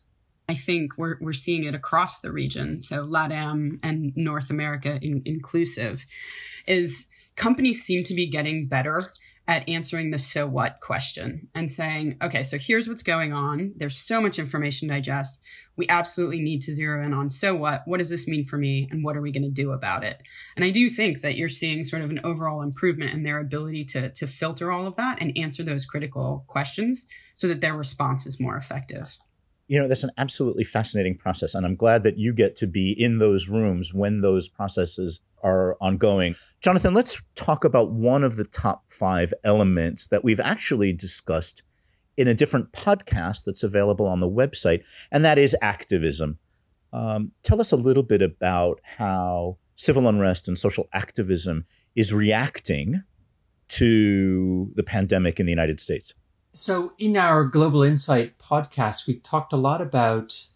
I 0.49 0.54
think 0.54 0.97
we're, 0.97 1.17
we're 1.21 1.33
seeing 1.33 1.65
it 1.65 1.75
across 1.75 2.21
the 2.21 2.30
region, 2.30 2.80
so 2.80 3.04
LATAM 3.04 3.80
and 3.83 4.13
North 4.17 4.49
America 4.49 4.99
in, 5.02 5.23
inclusive, 5.25 6.04
is 6.67 7.09
companies 7.35 7.83
seem 7.83 8.04
to 8.04 8.15
be 8.15 8.28
getting 8.28 8.69
better 8.69 9.02
at 9.49 9.69
answering 9.69 10.11
the 10.11 10.19
so 10.19 10.47
what 10.47 10.80
question 10.80 11.49
and 11.54 11.71
saying, 11.71 12.17
okay, 12.21 12.43
so 12.43 12.59
here's 12.59 12.89
what's 12.89 13.02
going 13.02 13.32
on. 13.32 13.73
There's 13.76 13.97
so 13.97 14.21
much 14.21 14.39
information 14.39 14.89
to 14.89 14.95
digest. 14.95 15.41
We 15.76 15.89
absolutely 15.89 16.41
need 16.41 16.63
to 16.63 16.73
zero 16.73 17.04
in 17.04 17.13
on 17.13 17.30
so 17.30 17.54
what? 17.54 17.82
What 17.85 17.99
does 17.99 18.11
this 18.11 18.26
mean 18.26 18.45
for 18.45 18.59
me? 18.59 18.89
And 18.91 19.04
what 19.04 19.17
are 19.17 19.21
we 19.21 19.30
going 19.30 19.45
to 19.45 19.50
do 19.50 19.73
about 19.73 20.02
it? 20.02 20.21
And 20.56 20.65
I 20.65 20.71
do 20.71 20.89
think 20.89 21.21
that 21.21 21.37
you're 21.37 21.49
seeing 21.49 21.85
sort 21.85 22.02
of 22.02 22.11
an 22.11 22.21
overall 22.25 22.63
improvement 22.63 23.13
in 23.13 23.23
their 23.23 23.39
ability 23.39 23.85
to, 23.87 24.09
to 24.11 24.26
filter 24.26 24.73
all 24.73 24.87
of 24.87 24.97
that 24.97 25.19
and 25.21 25.37
answer 25.37 25.63
those 25.63 25.85
critical 25.85 26.45
questions 26.49 27.06
so 27.35 27.47
that 27.47 27.61
their 27.61 27.75
response 27.75 28.26
is 28.26 28.41
more 28.41 28.56
effective 28.56 29.17
you 29.69 29.79
know 29.79 29.89
that's 29.89 30.05
an 30.05 30.11
absolutely 30.17 30.65
fascinating 30.65 31.17
process 31.17 31.55
and 31.55 31.67
i'm 31.67 31.76
glad 31.76 32.02
that 32.02 32.19
you 32.19 32.33
get 32.33 32.55
to 32.57 32.67
be 32.67 32.93
in 32.93 33.19
those 33.19 33.49
rooms 33.49 33.93
when 33.93 34.21
those 34.21 34.49
processes 34.49 35.21
are 35.47 35.76
ongoing. 35.81 36.35
Jonathan 36.61 36.93
let's 36.93 37.23
talk 37.35 37.65
about 37.65 37.93
one 37.93 38.25
of 38.25 38.37
the 38.37 38.45
top 38.45 38.85
five 38.89 39.33
elements 39.45 40.09
that 40.09 40.25
we've 40.25 40.41
actually 40.41 40.93
discussed 40.93 41.63
in 42.17 42.26
a 42.26 42.35
different 42.35 42.73
podcast 42.73 43.45
that's 43.45 43.63
available 43.63 44.07
on 44.07 44.21
the 44.21 44.29
website 44.29 44.83
and 45.13 45.25
that 45.25 45.39
is 45.39 45.57
activism. 45.63 46.39
Um, 46.93 47.33
tell 47.43 47.61
us 47.61 47.73
a 47.73 47.76
little 47.76 48.02
bit 48.02 48.23
about 48.23 48.81
how 48.83 49.59
civil 49.75 50.09
unrest 50.09 50.49
and 50.49 50.59
social 50.59 50.89
activism 50.93 51.67
is 51.95 52.13
reacting 52.13 53.02
to 53.69 54.73
the 54.75 54.83
pandemic 54.83 55.41
in 55.41 55.47
the 55.47 55.50
united 55.50 55.81
states 55.81 56.15
so, 56.56 56.95
in 56.99 57.16
our 57.16 57.45
Global 57.45 57.82
Insight 57.82 58.38
podcast, 58.38 59.06
we 59.06 59.19
talked 59.19 59.52
a 59.52 59.58
lot 59.58 59.82
about 59.82 60.47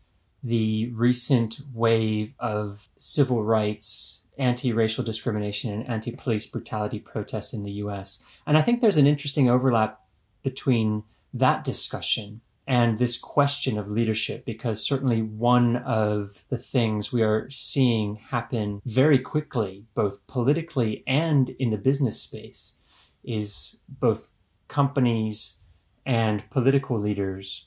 the 0.43 0.91
recent 0.95 1.61
wave 1.75 2.35
of 2.39 2.89
civil 2.97 3.45
rights, 3.45 4.27
anti 4.39 4.73
racial 4.73 5.05
discrimination, 5.05 5.73
and 5.73 5.87
anti 5.87 6.13
police 6.13 6.47
brutality 6.47 6.99
protests 6.99 7.53
in 7.53 7.65
the 7.65 7.73
US. 7.73 8.41
And 8.47 8.57
I 8.57 8.63
think 8.63 8.81
there's 8.81 8.97
an 8.97 9.07
interesting 9.07 9.51
overlap 9.51 10.01
between 10.43 11.03
that 11.35 11.65
discussion 11.65 12.41
and 12.67 12.99
this 12.99 13.19
question 13.19 13.77
of 13.77 13.91
leadership, 13.91 14.47
because 14.47 14.83
certainly 14.83 15.21
one 15.21 15.77
of 15.77 16.45
the 16.49 16.59
things 16.59 17.13
we 17.13 17.23
are 17.23 17.51
seeing 17.51 18.17
happen 18.17 18.81
very 18.87 19.19
quickly, 19.19 19.85
both 19.95 20.27
politically 20.27 21.05
and 21.07 21.51
in 21.51 21.71
the 21.71 21.77
business 21.77 22.23
space, 22.23 22.81
is 23.23 23.83
both 23.89 24.31
companies 24.69 25.60
and 26.07 26.49
political 26.51 26.99
leaders 26.99 27.67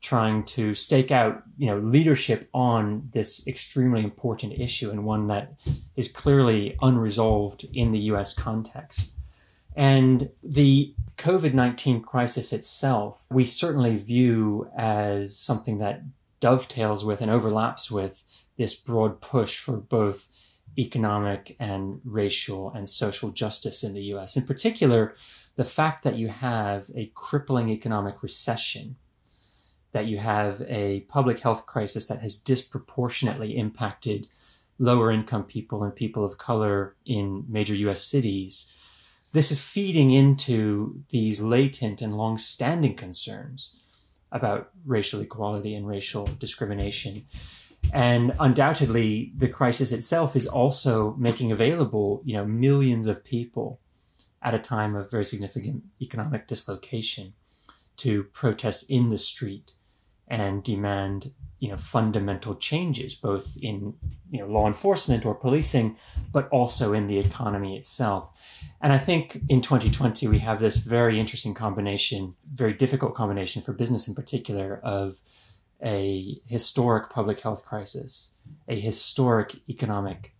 trying 0.00 0.42
to 0.44 0.72
stake 0.74 1.10
out, 1.10 1.42
you 1.58 1.66
know, 1.66 1.78
leadership 1.78 2.48
on 2.54 3.08
this 3.12 3.46
extremely 3.46 4.02
important 4.02 4.58
issue 4.58 4.90
and 4.90 5.04
one 5.04 5.26
that 5.26 5.54
is 5.94 6.10
clearly 6.10 6.76
unresolved 6.80 7.66
in 7.74 7.90
the 7.90 7.98
US 7.98 8.32
context. 8.32 9.12
And 9.76 10.30
the 10.42 10.94
COVID 11.16 11.52
19 11.52 12.00
crisis 12.00 12.52
itself, 12.52 13.22
we 13.30 13.44
certainly 13.44 13.96
view 13.96 14.70
as 14.76 15.36
something 15.36 15.78
that 15.78 16.02
dovetails 16.40 17.04
with 17.04 17.20
and 17.20 17.30
overlaps 17.30 17.90
with 17.90 18.24
this 18.56 18.74
broad 18.74 19.20
push 19.20 19.58
for 19.58 19.76
both 19.76 20.28
economic 20.78 21.56
and 21.60 22.00
racial 22.04 22.70
and 22.72 22.88
social 22.88 23.30
justice 23.30 23.84
in 23.84 23.92
the 23.92 24.02
US. 24.14 24.36
In 24.36 24.46
particular, 24.46 25.14
the 25.60 25.64
fact 25.64 26.04
that 26.04 26.16
you 26.16 26.28
have 26.28 26.90
a 26.94 27.12
crippling 27.14 27.68
economic 27.68 28.22
recession, 28.22 28.96
that 29.92 30.06
you 30.06 30.16
have 30.16 30.62
a 30.62 31.00
public 31.00 31.40
health 31.40 31.66
crisis 31.66 32.06
that 32.06 32.20
has 32.20 32.38
disproportionately 32.38 33.58
impacted 33.58 34.26
lower 34.78 35.10
income 35.10 35.44
people 35.44 35.82
and 35.84 35.94
people 35.94 36.24
of 36.24 36.38
color 36.38 36.96
in 37.04 37.44
major 37.46 37.74
US 37.74 38.02
cities, 38.02 38.74
this 39.34 39.50
is 39.50 39.60
feeding 39.60 40.10
into 40.10 41.02
these 41.10 41.42
latent 41.42 42.00
and 42.00 42.16
long 42.16 42.38
standing 42.38 42.94
concerns 42.94 43.76
about 44.32 44.70
racial 44.86 45.20
equality 45.20 45.74
and 45.74 45.86
racial 45.86 46.24
discrimination. 46.24 47.26
And 47.92 48.32
undoubtedly, 48.40 49.34
the 49.36 49.48
crisis 49.48 49.92
itself 49.92 50.36
is 50.36 50.46
also 50.46 51.14
making 51.18 51.52
available, 51.52 52.22
you 52.24 52.32
know, 52.32 52.46
millions 52.46 53.06
of 53.06 53.26
people 53.26 53.78
at 54.42 54.54
a 54.54 54.58
time 54.58 54.94
of 54.94 55.10
very 55.10 55.24
significant 55.24 55.84
economic 56.00 56.46
dislocation 56.46 57.34
to 57.96 58.24
protest 58.24 58.90
in 58.90 59.10
the 59.10 59.18
street 59.18 59.72
and 60.26 60.62
demand 60.62 61.32
you 61.58 61.68
know 61.68 61.76
fundamental 61.76 62.54
changes 62.54 63.14
both 63.14 63.58
in 63.60 63.94
you 64.30 64.40
know 64.40 64.46
law 64.46 64.66
enforcement 64.66 65.26
or 65.26 65.34
policing 65.34 65.96
but 66.32 66.48
also 66.48 66.92
in 66.92 67.08
the 67.08 67.18
economy 67.18 67.76
itself. 67.76 68.30
And 68.80 68.92
i 68.92 68.98
think 68.98 69.40
in 69.48 69.60
2020 69.60 70.28
we 70.28 70.38
have 70.38 70.60
this 70.60 70.76
very 70.76 71.20
interesting 71.20 71.52
combination 71.52 72.34
very 72.50 72.72
difficult 72.72 73.14
combination 73.14 73.60
for 73.60 73.72
business 73.72 74.08
in 74.08 74.14
particular 74.14 74.80
of 74.82 75.18
a 75.82 76.40
historic 76.46 77.10
public 77.10 77.40
health 77.40 77.64
crisis 77.64 78.34
a 78.68 78.78
historic 78.78 79.56
economic 79.68 80.34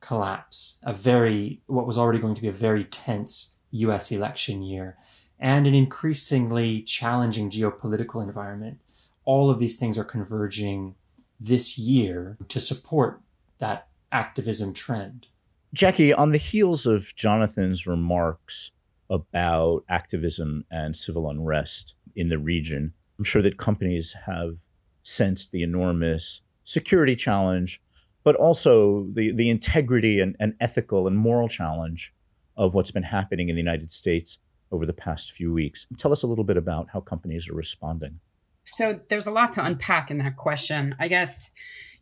collapse, 0.00 0.80
a 0.82 0.92
very, 0.92 1.62
what 1.66 1.86
was 1.86 1.98
already 1.98 2.18
going 2.18 2.34
to 2.34 2.42
be 2.42 2.48
a 2.48 2.52
very 2.52 2.84
tense 2.84 3.58
US 3.72 4.10
election 4.10 4.62
year, 4.62 4.96
and 5.38 5.66
an 5.66 5.74
increasingly 5.74 6.82
challenging 6.82 7.50
geopolitical 7.50 8.22
environment. 8.22 8.80
All 9.24 9.50
of 9.50 9.58
these 9.58 9.78
things 9.78 9.96
are 9.96 10.04
converging 10.04 10.94
this 11.38 11.78
year 11.78 12.36
to 12.48 12.60
support 12.60 13.20
that 13.58 13.88
activism 14.12 14.74
trend. 14.74 15.28
Jackie, 15.72 16.12
on 16.12 16.30
the 16.30 16.38
heels 16.38 16.86
of 16.86 17.14
Jonathan's 17.14 17.86
remarks 17.86 18.72
about 19.08 19.84
activism 19.88 20.64
and 20.70 20.96
civil 20.96 21.28
unrest 21.28 21.94
in 22.16 22.28
the 22.28 22.38
region, 22.38 22.92
I'm 23.18 23.24
sure 23.24 23.42
that 23.42 23.56
companies 23.56 24.16
have 24.26 24.58
sensed 25.02 25.52
the 25.52 25.62
enormous 25.62 26.42
security 26.64 27.16
challenge, 27.16 27.80
but 28.22 28.36
also 28.36 29.06
the, 29.12 29.32
the 29.32 29.48
integrity 29.48 30.20
and, 30.20 30.36
and 30.38 30.54
ethical 30.60 31.06
and 31.06 31.16
moral 31.16 31.48
challenge 31.48 32.14
of 32.56 32.74
what's 32.74 32.90
been 32.90 33.04
happening 33.04 33.48
in 33.48 33.56
the 33.56 33.62
United 33.62 33.90
States 33.90 34.38
over 34.70 34.86
the 34.86 34.92
past 34.92 35.32
few 35.32 35.52
weeks. 35.52 35.86
Tell 35.96 36.12
us 36.12 36.22
a 36.22 36.26
little 36.26 36.44
bit 36.44 36.56
about 36.56 36.88
how 36.92 37.00
companies 37.00 37.48
are 37.48 37.54
responding. 37.54 38.20
So 38.64 38.92
there's 38.92 39.26
a 39.26 39.30
lot 39.30 39.52
to 39.54 39.64
unpack 39.64 40.10
in 40.10 40.18
that 40.18 40.36
question. 40.36 40.94
I 40.98 41.08
guess, 41.08 41.50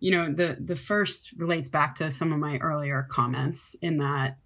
you 0.00 0.10
know, 0.10 0.24
the 0.24 0.58
the 0.60 0.76
first 0.76 1.32
relates 1.32 1.68
back 1.68 1.94
to 1.96 2.10
some 2.10 2.32
of 2.32 2.38
my 2.38 2.58
earlier 2.58 3.06
comments 3.08 3.74
in 3.80 3.98
that 3.98 4.38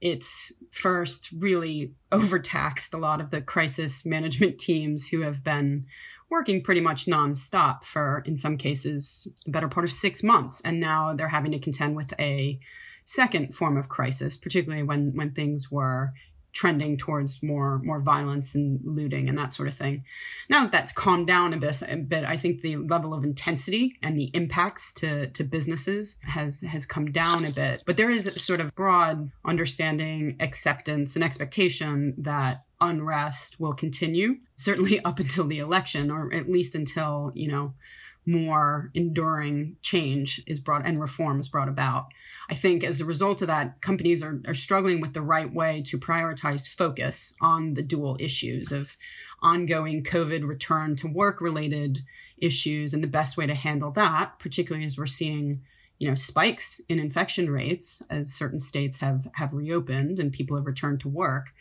it's 0.00 0.52
first 0.70 1.30
really 1.32 1.92
overtaxed 2.12 2.94
a 2.94 2.98
lot 2.98 3.20
of 3.20 3.30
the 3.30 3.42
crisis 3.42 4.06
management 4.06 4.58
teams 4.58 5.08
who 5.08 5.22
have 5.22 5.42
been 5.42 5.86
working 6.30 6.62
pretty 6.62 6.80
much 6.80 7.06
nonstop 7.06 7.84
for, 7.84 8.22
in 8.26 8.36
some 8.36 8.56
cases, 8.56 9.28
the 9.44 9.52
better 9.52 9.68
part 9.68 9.84
of 9.84 9.92
six 9.92 10.22
months. 10.22 10.60
And 10.62 10.80
now 10.80 11.14
they're 11.14 11.28
having 11.28 11.52
to 11.52 11.58
contend 11.58 11.96
with 11.96 12.12
a 12.18 12.58
second 13.04 13.54
form 13.54 13.76
of 13.76 13.88
crisis, 13.88 14.36
particularly 14.36 14.82
when, 14.82 15.12
when 15.14 15.32
things 15.32 15.70
were 15.70 16.12
trending 16.56 16.96
towards 16.96 17.42
more 17.42 17.80
more 17.84 18.00
violence 18.00 18.54
and 18.54 18.80
looting 18.82 19.28
and 19.28 19.36
that 19.36 19.52
sort 19.52 19.68
of 19.68 19.74
thing. 19.74 20.02
Now 20.48 20.62
that 20.62 20.72
that's 20.72 20.90
calmed 20.90 21.26
down 21.26 21.52
a 21.52 21.58
bit, 21.58 21.82
a 21.82 21.96
bit, 21.96 22.24
I 22.24 22.38
think 22.38 22.62
the 22.62 22.76
level 22.76 23.12
of 23.12 23.24
intensity 23.24 23.98
and 24.02 24.18
the 24.18 24.30
impacts 24.32 24.94
to 24.94 25.28
to 25.28 25.44
businesses 25.44 26.16
has 26.22 26.62
has 26.62 26.86
come 26.86 27.12
down 27.12 27.44
a 27.44 27.50
bit. 27.50 27.82
But 27.84 27.98
there 27.98 28.08
is 28.08 28.26
a 28.26 28.38
sort 28.38 28.60
of 28.60 28.74
broad 28.74 29.30
understanding, 29.44 30.36
acceptance, 30.40 31.14
and 31.14 31.22
expectation 31.22 32.14
that 32.16 32.64
unrest 32.80 33.58
will 33.60 33.72
continue, 33.72 34.36
certainly 34.54 35.00
up 35.04 35.18
until 35.18 35.44
the 35.44 35.58
election, 35.58 36.10
or 36.10 36.32
at 36.32 36.50
least 36.50 36.74
until 36.74 37.32
you 37.34 37.48
know 37.48 37.74
more 38.26 38.90
enduring 38.92 39.76
change 39.82 40.42
is 40.48 40.58
brought 40.58 40.84
and 40.84 41.00
reform 41.00 41.38
is 41.38 41.48
brought 41.48 41.68
about. 41.68 42.06
I 42.50 42.54
think 42.54 42.82
as 42.82 43.00
a 43.00 43.04
result 43.04 43.40
of 43.40 43.48
that, 43.48 43.80
companies 43.80 44.22
are, 44.22 44.40
are 44.46 44.54
struggling 44.54 45.00
with 45.00 45.14
the 45.14 45.22
right 45.22 45.52
way 45.52 45.82
to 45.86 45.98
prioritize 45.98 46.68
focus 46.68 47.34
on 47.40 47.74
the 47.74 47.82
dual 47.82 48.16
issues 48.18 48.72
of 48.72 48.96
ongoing 49.42 50.02
COVID 50.02 50.46
return 50.46 50.96
to 50.96 51.08
work 51.08 51.40
related 51.40 52.00
issues 52.38 52.92
and 52.92 53.02
the 53.02 53.08
best 53.08 53.36
way 53.36 53.46
to 53.46 53.54
handle 53.54 53.92
that, 53.92 54.38
particularly 54.40 54.84
as 54.84 54.98
we're 54.98 55.06
seeing 55.06 55.62
you 55.98 56.08
know 56.08 56.14
spikes 56.14 56.80
in 56.88 56.98
infection 56.98 57.48
rates 57.48 58.02
as 58.10 58.32
certain 58.32 58.58
states 58.58 58.98
have 58.98 59.28
have 59.32 59.54
reopened 59.54 60.18
and 60.18 60.32
people 60.32 60.54
have 60.56 60.66
returned 60.66 61.00
to 61.00 61.08
work 61.08 61.54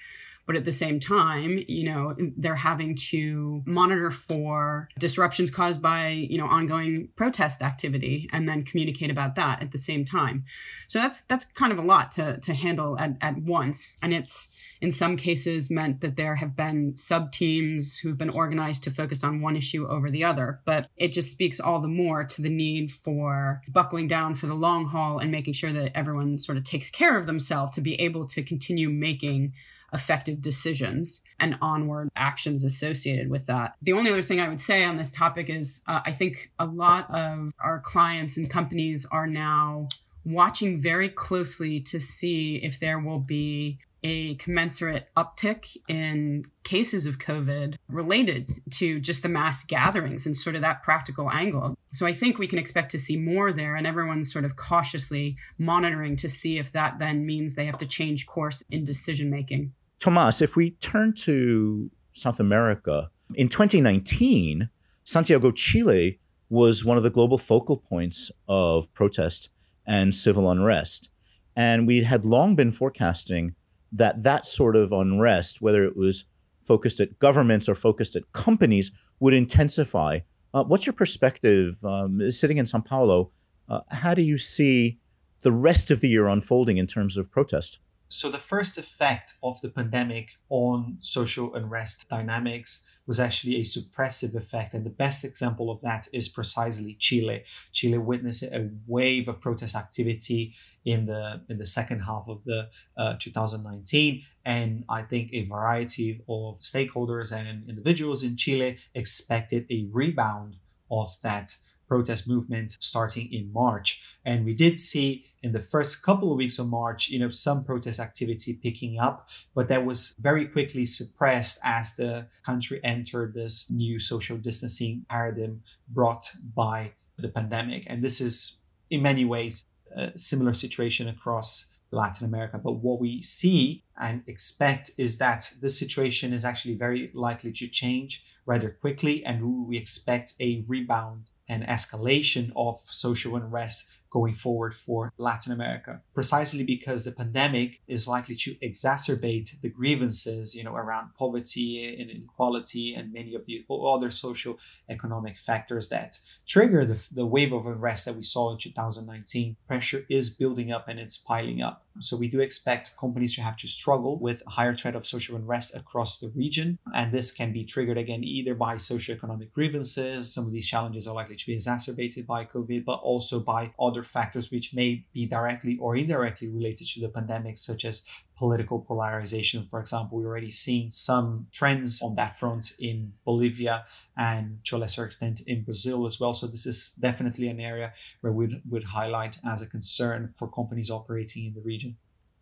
but 0.45 0.55
at 0.55 0.65
the 0.65 0.71
same 0.71 0.99
time, 0.99 1.63
you 1.67 1.83
know, 1.83 2.15
they're 2.37 2.55
having 2.55 2.95
to 2.95 3.63
monitor 3.65 4.11
for 4.11 4.89
disruptions 4.99 5.49
caused 5.49 5.81
by, 5.81 6.09
you 6.09 6.37
know, 6.37 6.45
ongoing 6.45 7.09
protest 7.15 7.61
activity 7.61 8.29
and 8.31 8.47
then 8.47 8.63
communicate 8.63 9.09
about 9.09 9.35
that 9.35 9.61
at 9.61 9.71
the 9.71 9.77
same 9.77 10.05
time. 10.05 10.45
So 10.87 10.99
that's 10.99 11.21
that's 11.21 11.45
kind 11.45 11.71
of 11.71 11.79
a 11.79 11.81
lot 11.81 12.11
to 12.11 12.39
to 12.39 12.53
handle 12.53 12.97
at, 12.99 13.17
at 13.21 13.37
once. 13.37 13.97
And 14.01 14.13
it's 14.13 14.55
in 14.81 14.91
some 14.91 15.17
cases 15.17 15.71
meant 15.71 16.01
that 16.01 16.15
there 16.15 16.35
have 16.35 16.55
been 16.55 16.95
sub 16.97 17.31
teams 17.31 17.97
who've 17.97 18.17
been 18.17 18.29
organized 18.29 18.83
to 18.83 18.89
focus 18.89 19.23
on 19.23 19.41
one 19.41 19.55
issue 19.55 19.87
over 19.87 20.11
the 20.11 20.23
other. 20.23 20.59
But 20.65 20.89
it 20.97 21.13
just 21.13 21.31
speaks 21.31 21.59
all 21.59 21.79
the 21.79 21.87
more 21.87 22.23
to 22.23 22.41
the 22.41 22.49
need 22.49 22.91
for 22.91 23.61
buckling 23.67 24.07
down 24.07 24.35
for 24.35 24.47
the 24.47 24.53
long 24.53 24.85
haul 24.85 25.19
and 25.19 25.31
making 25.31 25.53
sure 25.53 25.73
that 25.73 25.97
everyone 25.97 26.37
sort 26.37 26.57
of 26.57 26.63
takes 26.63 26.89
care 26.89 27.17
of 27.17 27.25
themselves 27.25 27.71
to 27.71 27.81
be 27.81 27.99
able 28.01 28.25
to 28.27 28.43
continue 28.43 28.89
making 28.89 29.53
effective 29.95 30.41
decisions 30.41 31.23
and 31.39 31.57
onward 31.61 32.09
actions 32.15 32.63
associated 32.63 33.29
with 33.29 33.47
that. 33.47 33.73
The 33.81 33.93
only 33.93 34.11
other 34.11 34.21
thing 34.21 34.39
I 34.39 34.47
would 34.47 34.61
say 34.61 34.83
on 34.83 34.95
this 34.95 35.09
topic 35.09 35.49
is 35.49 35.81
uh, 35.87 36.01
I 36.05 36.11
think 36.11 36.51
a 36.59 36.65
lot 36.65 37.09
of 37.09 37.51
our 37.59 37.79
clients 37.79 38.37
and 38.37 38.49
companies 38.49 39.07
are 39.11 39.25
now 39.27 39.87
watching 40.23 40.79
very 40.79 41.09
closely 41.09 41.79
to 41.79 41.99
see 41.99 42.57
if 42.57 42.79
there 42.79 42.99
will 42.99 43.19
be 43.19 43.79
a 44.03 44.35
commensurate 44.35 45.09
uptick 45.17 45.75
in 45.87 46.45
cases 46.63 47.07
of 47.07 47.17
COVID 47.17 47.75
related 47.89 48.61
to 48.69 48.99
just 48.99 49.23
the 49.23 49.29
mass 49.29 49.65
gatherings 49.65 50.27
and 50.27 50.37
sort 50.37 50.55
of 50.55 50.61
that 50.61 50.83
practical 50.83 51.31
angle. 51.31 51.75
So 51.91 52.05
I 52.05 52.13
think 52.13 52.37
we 52.37 52.47
can 52.47 52.59
expect 52.59 52.91
to 52.91 52.99
see 52.99 53.17
more 53.17 53.51
there, 53.51 53.75
and 53.75 53.87
everyone's 53.87 54.31
sort 54.31 54.45
of 54.45 54.57
cautiously 54.57 55.37
monitoring 55.57 56.17
to 56.17 56.29
see 56.29 56.59
if 56.59 56.71
that 56.73 56.99
then 56.99 57.25
means 57.25 57.55
they 57.55 57.65
have 57.65 57.79
to 57.79 57.87
change 57.87 58.27
course 58.27 58.63
in 58.69 58.83
decision 58.83 59.31
making. 59.31 59.73
Thomaz, 60.05 60.39
if 60.39 60.55
we 60.55 60.69
turn 60.69 61.13
to 61.13 61.89
South 62.13 62.39
America, 62.39 63.09
in 63.33 63.49
2019, 63.49 64.69
Santiago, 65.03 65.49
Chile 65.49 66.19
was 66.47 66.85
one 66.85 66.95
of 66.95 67.01
the 67.01 67.09
global 67.09 67.39
focal 67.39 67.77
points 67.77 68.31
of 68.47 68.93
protest 68.93 69.49
and 69.83 70.13
civil 70.13 70.51
unrest. 70.51 71.09
And 71.55 71.87
we 71.87 72.03
had 72.03 72.23
long 72.23 72.55
been 72.55 72.69
forecasting 72.69 73.55
that 73.91 74.21
that 74.21 74.45
sort 74.45 74.75
of 74.75 74.91
unrest, 74.91 75.59
whether 75.59 75.83
it 75.83 75.97
was 75.97 76.25
focused 76.61 76.99
at 76.99 77.17
governments 77.17 77.67
or 77.67 77.73
focused 77.73 78.15
at 78.15 78.31
companies, 78.31 78.91
would 79.19 79.33
intensify. 79.33 80.19
Uh, 80.53 80.63
what's 80.63 80.85
your 80.85 80.93
perspective 80.93 81.83
um, 81.83 82.29
sitting 82.29 82.57
in 82.57 82.67
Sao 82.67 82.81
Paulo? 82.81 83.31
Uh, 83.67 83.79
how 83.89 84.13
do 84.13 84.21
you 84.21 84.37
see 84.37 84.99
the 85.41 85.51
rest 85.51 85.89
of 85.89 86.01
the 86.01 86.09
year 86.09 86.27
unfolding 86.27 86.77
in 86.77 86.85
terms 86.85 87.17
of 87.17 87.31
protest? 87.31 87.79
So, 88.07 88.29
the 88.29 88.37
first 88.37 88.77
effect 88.77 89.33
of 89.41 89.59
the 89.61 89.69
pandemic 89.69 90.37
on 90.49 90.97
social 91.01 91.55
unrest 91.55 92.07
dynamics 92.07 92.87
was 93.07 93.19
actually 93.19 93.57
a 93.57 93.61
suppressive 93.61 94.35
effect. 94.35 94.73
And 94.73 94.85
the 94.85 94.91
best 94.91 95.23
example 95.23 95.71
of 95.71 95.81
that 95.81 96.07
is 96.13 96.29
precisely 96.29 96.95
Chile. 96.99 97.43
Chile 97.71 97.97
witnessed 97.97 98.43
a 98.43 98.69
wave 98.87 99.27
of 99.27 99.41
protest 99.41 99.75
activity 99.75 100.53
in 100.85 101.07
the 101.07 101.41
in 101.49 101.57
the 101.57 101.65
second 101.65 102.01
half 102.01 102.25
of 102.27 102.43
the 102.45 102.69
uh, 102.97 103.15
2019. 103.19 104.21
And 104.45 104.85
I 104.87 105.01
think 105.01 105.31
a 105.33 105.43
variety 105.43 106.21
of 106.29 106.59
stakeholders 106.59 107.31
and 107.31 107.67
individuals 107.67 108.23
in 108.23 108.37
Chile 108.37 108.77
expected 108.93 109.65
a 109.71 109.87
rebound 109.91 110.57
of 110.91 111.15
that 111.23 111.57
protest 111.87 112.27
movement 112.27 112.75
starting 112.79 113.31
in 113.31 113.51
March. 113.53 114.01
And 114.25 114.45
we 114.45 114.53
did 114.53 114.79
see 114.79 115.25
in 115.43 115.51
the 115.51 115.59
first 115.59 116.01
couple 116.01 116.31
of 116.31 116.37
weeks 116.37 116.59
of 116.59 116.67
March, 116.67 117.09
you 117.09 117.19
know, 117.19 117.29
some 117.29 117.63
protest 117.63 117.99
activity 117.99 118.53
picking 118.53 118.99
up, 118.99 119.29
but 119.53 119.67
that 119.69 119.85
was 119.85 120.13
very 120.19 120.45
quickly 120.47 120.85
suppressed 120.85 121.59
as 121.63 121.93
the 121.95 122.27
country 122.45 122.79
entered 122.83 123.33
this 123.33 123.69
new 123.69 123.99
social 123.99 124.37
distancing 124.37 125.05
paradigm 125.09 125.61
brought 125.89 126.31
by 126.55 126.91
the 127.17 127.29
pandemic. 127.29 127.85
And 127.87 128.03
this 128.03 128.19
is 128.19 128.57
in 128.89 129.01
many 129.01 129.25
ways 129.25 129.65
a 129.95 130.17
similar 130.17 130.53
situation 130.53 131.07
across 131.07 131.65
Latin 131.91 132.25
America. 132.25 132.59
But 132.61 132.73
what 132.73 132.99
we 132.99 133.21
see 133.21 133.83
and 133.97 134.23
expect 134.27 134.91
is 134.97 135.17
that 135.19 135.51
this 135.61 135.77
situation 135.77 136.33
is 136.33 136.43
actually 136.43 136.75
very 136.75 137.11
likely 137.13 137.51
to 137.53 137.67
change 137.67 138.23
rather 138.45 138.69
quickly, 138.69 139.23
and 139.25 139.67
we 139.67 139.77
expect 139.77 140.33
a 140.39 140.65
rebound 140.67 141.31
and 141.47 141.63
escalation 141.65 142.51
of 142.55 142.79
social 142.79 143.35
unrest 143.35 143.89
going 144.15 144.33
forward 144.33 144.73
for 144.73 145.11
Latin 145.17 145.51
America, 145.51 146.01
precisely 146.13 146.63
because 146.63 147.03
the 147.03 147.11
pandemic 147.11 147.81
is 147.85 148.07
likely 148.07 148.33
to 148.33 148.55
exacerbate 148.63 149.59
the 149.59 149.67
grievances, 149.67 150.55
you 150.55 150.63
know, 150.63 150.73
around 150.73 151.09
poverty 151.19 151.97
and 151.99 152.09
inequality 152.09 152.95
and 152.95 153.11
many 153.11 153.35
of 153.35 153.45
the 153.45 153.65
other 153.69 154.09
social 154.09 154.57
economic 154.87 155.37
factors 155.37 155.89
that 155.89 156.17
trigger 156.47 156.85
the, 156.85 157.05
the 157.11 157.25
wave 157.25 157.51
of 157.51 157.65
unrest 157.65 158.05
that 158.05 158.15
we 158.15 158.23
saw 158.23 158.53
in 158.53 158.57
2019. 158.57 159.57
Pressure 159.67 160.05
is 160.09 160.29
building 160.29 160.71
up 160.71 160.87
and 160.87 160.97
it's 160.97 161.17
piling 161.17 161.61
up. 161.61 161.85
So 161.99 162.17
we 162.17 162.27
do 162.27 162.41
expect 162.41 162.97
companies 162.97 163.35
to 163.35 163.41
have 163.41 163.55
to 163.57 163.67
struggle 163.67 164.19
with 164.19 164.43
a 164.45 164.49
higher 164.49 164.75
threat 164.75 164.95
of 164.95 165.05
social 165.05 165.37
unrest 165.37 165.75
across 165.75 166.19
the 166.19 166.31
region. 166.35 166.77
And 166.93 167.11
this 167.11 167.31
can 167.31 167.53
be 167.53 167.63
triggered 167.63 167.97
again 167.97 168.23
either 168.23 168.53
by 168.53 168.75
socioeconomic 168.75 169.53
grievances. 169.53 170.33
Some 170.33 170.45
of 170.45 170.51
these 170.51 170.67
challenges 170.67 171.07
are 171.07 171.15
likely 171.15 171.37
to 171.37 171.45
be 171.45 171.53
exacerbated 171.53 172.27
by 172.27 172.45
COVID, 172.45 172.83
but 172.83 172.99
also 173.01 173.39
by 173.39 173.73
other 173.79 174.03
factors 174.05 174.51
which 174.51 174.73
may 174.73 175.05
be 175.13 175.25
directly 175.25 175.77
or 175.79 175.95
indirectly 175.95 176.47
related 176.47 176.87
to 176.87 177.01
the 177.01 177.09
pandemic, 177.09 177.57
such 177.57 177.85
as 177.85 178.05
political 178.37 178.79
polarization. 178.79 179.67
For 179.69 179.79
example, 179.79 180.17
we're 180.17 180.27
already 180.27 180.51
seeing 180.51 180.91
some 180.91 181.47
trends 181.51 182.01
on 182.01 182.15
that 182.15 182.37
front 182.37 182.73
in 182.79 183.13
Bolivia 183.25 183.85
and 184.17 184.59
to 184.65 184.75
a 184.75 184.79
lesser 184.79 185.05
extent 185.05 185.41
in 185.47 185.63
Brazil 185.63 186.05
as 186.05 186.19
well. 186.19 186.33
So 186.33 186.47
this 186.47 186.65
is 186.65 186.91
definitely 186.99 187.47
an 187.47 187.59
area 187.59 187.93
where 188.21 188.33
we 188.33 188.61
would 188.69 188.83
highlight 188.83 189.37
as 189.45 189.61
a 189.61 189.67
concern 189.67 190.33
for 190.35 190.47
companies 190.47 190.89
operating 190.89 191.45
in 191.45 191.53
the 191.53 191.61
region. 191.61 191.97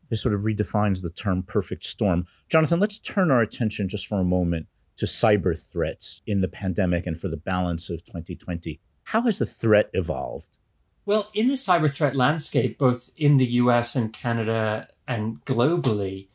This 0.10 0.22
sort 0.22 0.34
of 0.34 0.42
redefines 0.42 1.02
the 1.02 1.10
term 1.10 1.44
perfect 1.44 1.86
storm. 1.86 2.28
Jonathan, 2.50 2.80
let's 2.80 3.00
turn 3.00 3.32
our 3.32 3.42
attention 3.42 3.88
just 3.88 4.08
for 4.08 4.20
a 4.20 4.24
moment 4.24 4.68
to 4.98 5.06
cyber 5.06 5.58
threats 5.58 6.22
in 6.28 6.42
the 6.42 6.48
pandemic 6.48 7.08
and 7.08 7.20
for 7.20 7.28
the 7.28 7.38
balance 7.38 7.90
of 7.90 8.06
2020. 8.06 8.80
How 9.06 9.22
has 9.24 9.40
the 9.40 9.46
threat 9.46 9.90
evolved? 9.94 10.58
Well, 11.06 11.30
in 11.34 11.50
the 11.50 11.56
cyber 11.56 11.92
threat 11.92 12.16
landscape, 12.16 12.78
both 12.78 13.12
in 13.18 13.38
the 13.38 13.46
US 13.46 13.96
and 13.96 14.14
Canada 14.14 14.88
and 15.06 15.44
globally, 15.44 16.28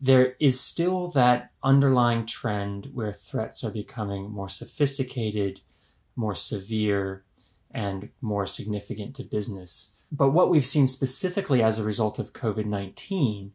there 0.00 0.34
is 0.38 0.60
still 0.60 1.08
that 1.08 1.50
underlying 1.62 2.26
trend 2.26 2.90
where 2.92 3.12
threats 3.12 3.64
are 3.64 3.70
becoming 3.70 4.30
more 4.30 4.48
sophisticated, 4.48 5.60
more 6.14 6.34
severe, 6.34 7.24
and 7.70 8.10
more 8.20 8.46
significant 8.46 9.16
to 9.16 9.22
business. 9.22 10.04
But 10.12 10.30
what 10.30 10.50
we've 10.50 10.66
seen 10.66 10.86
specifically 10.86 11.62
as 11.62 11.78
a 11.78 11.84
result 11.84 12.18
of 12.18 12.34
COVID 12.34 12.66
19 12.66 13.52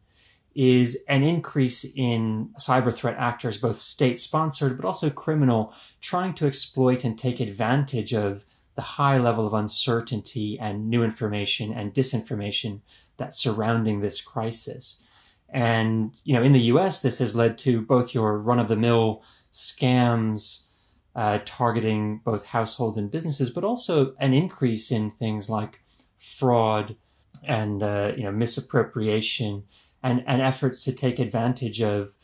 is 0.56 1.04
an 1.08 1.22
increase 1.22 1.84
in 1.96 2.48
cyber 2.58 2.92
threat 2.92 3.16
actors, 3.16 3.58
both 3.58 3.78
state 3.78 4.18
sponsored 4.18 4.76
but 4.76 4.84
also 4.84 5.08
criminal, 5.08 5.72
trying 6.00 6.34
to 6.34 6.46
exploit 6.46 7.04
and 7.04 7.16
take 7.16 7.38
advantage 7.38 8.12
of 8.12 8.44
the 8.78 8.82
high 8.82 9.18
level 9.18 9.44
of 9.44 9.54
uncertainty 9.54 10.56
and 10.56 10.88
new 10.88 11.02
information 11.02 11.72
and 11.72 11.92
disinformation 11.92 12.80
that's 13.16 13.36
surrounding 13.36 13.98
this 13.98 14.20
crisis. 14.20 15.04
And, 15.48 16.14
you 16.22 16.32
know, 16.32 16.44
in 16.44 16.52
the 16.52 16.70
US, 16.72 17.00
this 17.00 17.18
has 17.18 17.34
led 17.34 17.58
to 17.58 17.82
both 17.82 18.14
your 18.14 18.38
run 18.38 18.60
of 18.60 18.68
the 18.68 18.76
mill 18.76 19.24
scams 19.50 20.68
uh, 21.16 21.40
targeting 21.44 22.20
both 22.24 22.46
households 22.46 22.96
and 22.96 23.10
businesses, 23.10 23.50
but 23.50 23.64
also 23.64 24.14
an 24.20 24.32
increase 24.32 24.92
in 24.92 25.10
things 25.10 25.50
like 25.50 25.80
fraud 26.16 26.94
and, 27.42 27.82
uh, 27.82 28.12
you 28.16 28.22
know, 28.22 28.30
misappropriation 28.30 29.64
and, 30.04 30.22
and 30.24 30.40
efforts 30.40 30.84
to 30.84 30.94
take 30.94 31.18
advantage 31.18 31.82
of 31.82 32.14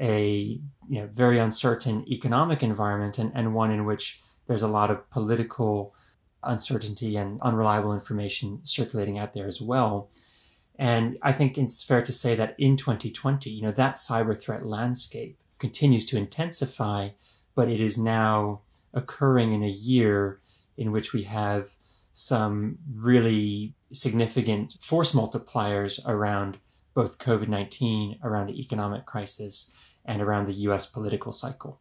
a 0.00 0.60
you 0.88 1.00
know, 1.00 1.08
very 1.08 1.40
uncertain 1.40 2.04
economic 2.08 2.62
environment 2.62 3.18
and, 3.18 3.32
and 3.34 3.52
one 3.52 3.72
in 3.72 3.84
which 3.84 4.22
there's 4.48 4.62
a 4.62 4.68
lot 4.68 4.90
of 4.90 5.08
political 5.10 5.94
uncertainty 6.42 7.16
and 7.16 7.40
unreliable 7.42 7.92
information 7.92 8.60
circulating 8.64 9.18
out 9.18 9.34
there 9.34 9.46
as 9.46 9.60
well. 9.60 10.10
And 10.78 11.18
I 11.22 11.32
think 11.32 11.58
it's 11.58 11.82
fair 11.82 12.02
to 12.02 12.12
say 12.12 12.34
that 12.34 12.54
in 12.58 12.76
2020, 12.76 13.50
you 13.50 13.62
know, 13.62 13.72
that 13.72 13.96
cyber 13.96 14.40
threat 14.40 14.64
landscape 14.64 15.38
continues 15.58 16.06
to 16.06 16.16
intensify, 16.16 17.10
but 17.54 17.68
it 17.68 17.80
is 17.80 17.98
now 17.98 18.60
occurring 18.94 19.52
in 19.52 19.62
a 19.62 19.68
year 19.68 20.40
in 20.76 20.92
which 20.92 21.12
we 21.12 21.24
have 21.24 21.74
some 22.12 22.78
really 22.92 23.74
significant 23.92 24.76
force 24.80 25.12
multipliers 25.12 26.00
around 26.08 26.58
both 26.94 27.18
COVID 27.18 27.48
19, 27.48 28.18
around 28.22 28.46
the 28.46 28.60
economic 28.60 29.04
crisis, 29.04 29.94
and 30.04 30.22
around 30.22 30.46
the 30.46 30.52
US 30.52 30.86
political 30.86 31.32
cycle. 31.32 31.80